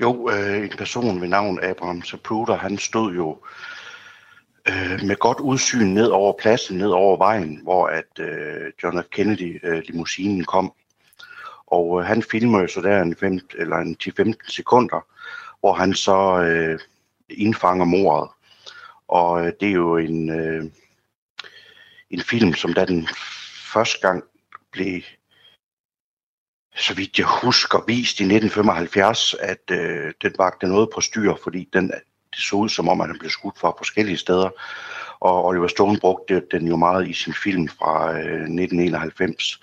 [0.00, 3.38] Jo, øh, en person ved navn Abraham Zapruder, han stod jo
[4.68, 9.06] øh, med godt udsyn ned over pladsen, ned over vejen, hvor at øh, John F.
[9.10, 10.72] Kennedy øh, limousinen kom.
[11.66, 15.06] Og øh, han filmer jo så der en, fem, eller en 10-15 sekunder,
[15.60, 16.78] hvor han så øh,
[17.30, 18.30] indfanger mordet.
[19.08, 20.64] Og øh, det er jo en, øh,
[22.10, 23.08] en film, som da den
[23.72, 24.24] første gang
[24.72, 25.02] blev,
[26.76, 31.68] så vidt jeg husker, vist i 1975, at øh, den vagte noget på styr, fordi
[31.72, 31.90] den,
[32.32, 34.50] det så ud som om, at den blev skudt fra forskellige steder.
[35.20, 39.60] Og Oliver Stone brugte den jo meget i sin film fra øh, 1991.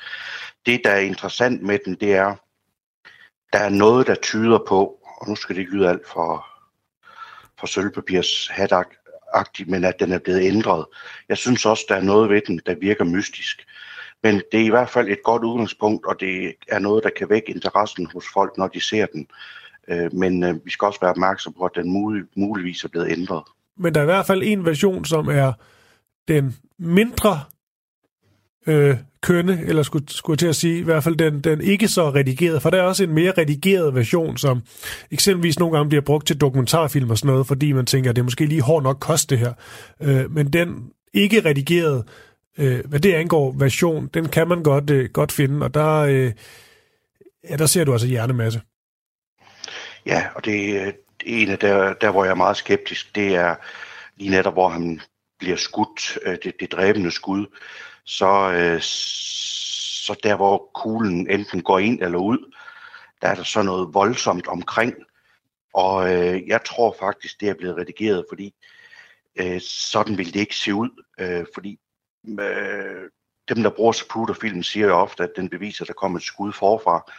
[0.66, 2.36] Det, der er interessant med den, det er,
[3.53, 6.47] der er noget, der tyder på, og nu skal det ikke lyde alt for,
[7.60, 8.49] for sølvpapirs
[9.34, 10.86] agtigt, men at den er blevet ændret.
[11.30, 13.68] Jeg synes også, der er noget ved den, der virker mystisk.
[14.26, 17.30] Men det er i hvert fald et godt udgangspunkt, og det er noget, der kan
[17.30, 19.28] vække interessen hos folk, når de ser den.
[19.88, 21.91] Øh, men øh, vi skal også være opmærksom på, at den
[22.36, 23.43] muligvis er blevet ændret.
[23.78, 25.53] Men der er i hvert fald en version, som er
[26.28, 27.39] den mindre
[28.67, 31.88] øh, kønne, eller skulle, skulle jeg til at sige, i hvert fald den, den ikke
[31.88, 34.61] så redigerede, for der er også en mere redigeret version, som
[35.11, 38.21] eksempelvis nogle gange bliver brugt til dokumentarfilm og sådan noget, fordi man tænker, at det
[38.21, 39.53] er måske lige hård nok kost det her.
[40.01, 42.03] Øh, men den ikke redigerede,
[42.58, 46.32] øh, hvad det angår version, den kan man godt, øh, godt finde, og der, øh,
[47.49, 48.62] ja, der ser du altså hjernemasse.
[50.06, 50.91] Ja, og det er
[51.26, 53.56] en af der, der, hvor jeg er meget skeptisk, det er
[54.18, 55.01] lige netop, hvor han
[55.39, 57.45] bliver skudt, øh, det, det dræbende skud,
[58.03, 62.53] så, øh, så der hvor kuglen enten går ind eller ud,
[63.22, 64.93] der er der så noget voldsomt omkring.
[65.74, 68.53] Og øh, jeg tror faktisk, det er blevet redigeret, fordi
[69.36, 71.03] øh, sådan ville det ikke se ud.
[71.20, 71.80] Øh, fordi
[72.39, 73.09] øh,
[73.49, 76.53] dem, der bruger Zapruder-filmen, siger jo ofte, at den beviser, at der kommer et skud
[76.53, 77.11] forfra.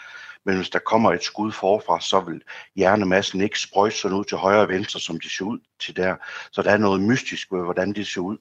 [0.44, 2.42] Men hvis der kommer et skud forfra, så vil
[2.76, 6.16] hjernemassen ikke sprøjte sådan ud til højre og venstre, som de ser ud til der.
[6.52, 8.36] Så der er noget mystisk ved, hvordan det ser ud.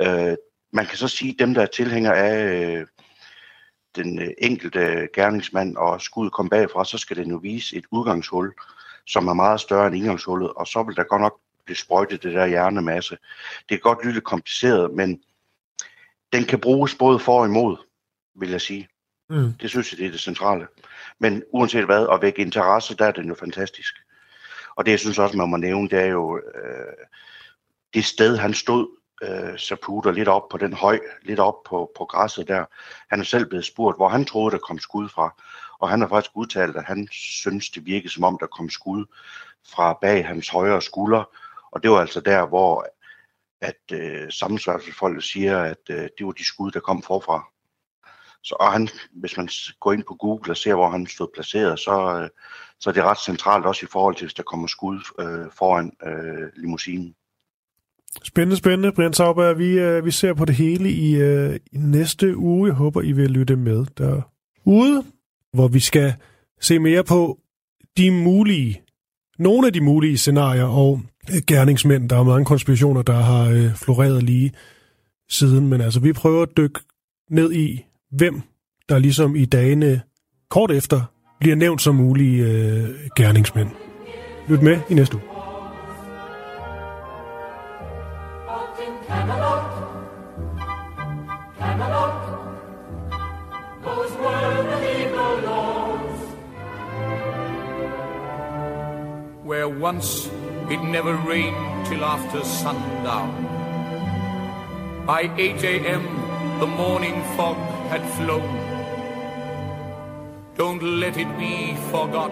[0.00, 0.36] Øh,
[0.72, 2.86] man kan så sige, at dem, der er tilhænger af øh,
[3.96, 8.54] den øh, enkelte gerningsmand, og skuddet kom bagfra, så skal det nu vise et udgangshul,
[9.06, 12.34] som er meget større end indgangshullet, og så vil der godt nok blive sprøjtet det
[12.34, 13.18] der hjernemasse.
[13.68, 15.22] Det er godt lidt kompliceret, men
[16.32, 17.76] den kan bruges både for og imod,
[18.34, 18.88] vil jeg sige.
[19.30, 19.52] Mm.
[19.60, 20.66] Det synes jeg, det er det centrale.
[21.20, 23.94] Men uanset hvad, at vække interesse, der er den jo fantastisk.
[24.76, 27.06] Og det, jeg synes også, man må nævne, det er jo øh,
[27.94, 28.88] det sted, han stod,
[29.22, 32.64] øh, Saputer, lidt op på den høj, lidt op på, på græsset der.
[33.10, 35.42] Han er selv blevet spurgt, hvor han troede, der kom skud fra.
[35.78, 39.04] Og han har faktisk udtalt, at han synes, det virkede som om, der kom skud
[39.68, 41.24] fra bag hans højre skulder.
[41.70, 42.86] Og det var altså der, hvor
[43.66, 47.44] at øh, sammensværelsesfolket siger, at øh, det var de skud, der kom forfra.
[48.42, 49.48] Så, og han, hvis man
[49.80, 52.28] går ind på Google og ser, hvor han stod placeret, så, øh,
[52.80, 55.92] så er det ret centralt også i forhold til, hvis der kommer skud øh, foran
[56.06, 57.14] øh, limousinen.
[58.22, 58.92] Spændende, spændende.
[58.92, 62.68] Brian Sauber, vi, øh, vi ser på det hele i, øh, i næste uge.
[62.68, 65.04] Jeg håber, I vil lytte med derude,
[65.52, 66.14] hvor vi skal
[66.60, 67.38] se mere på
[67.96, 68.82] de mulige,
[69.38, 72.08] nogle af de mulige scenarier og øh, gerningsmænd.
[72.08, 74.52] Der er mange konspirationer, der har øh, floreret lige
[75.28, 76.80] siden, men altså vi prøver at dykke
[77.30, 78.42] ned i, hvem
[78.88, 80.00] der ligesom i dagene
[80.50, 81.02] kort efter
[81.40, 83.68] bliver nævnt som mulige øh, gerningsmænd.
[84.48, 85.36] Lyt med i næste uge.
[99.66, 100.30] Where once
[100.70, 103.32] it never rained till after sundown.
[105.04, 106.04] By 8 a.m.,
[106.60, 107.56] the morning fog
[107.90, 108.46] had flown.
[110.54, 112.30] Don't let it be forgot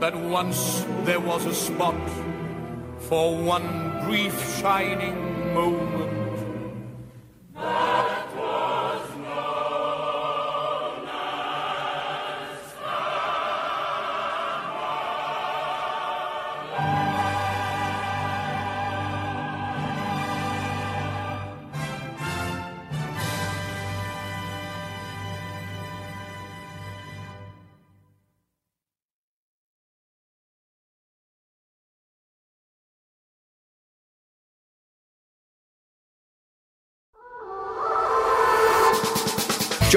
[0.00, 1.96] that once there was a spot
[2.98, 6.09] for one brief shining moment.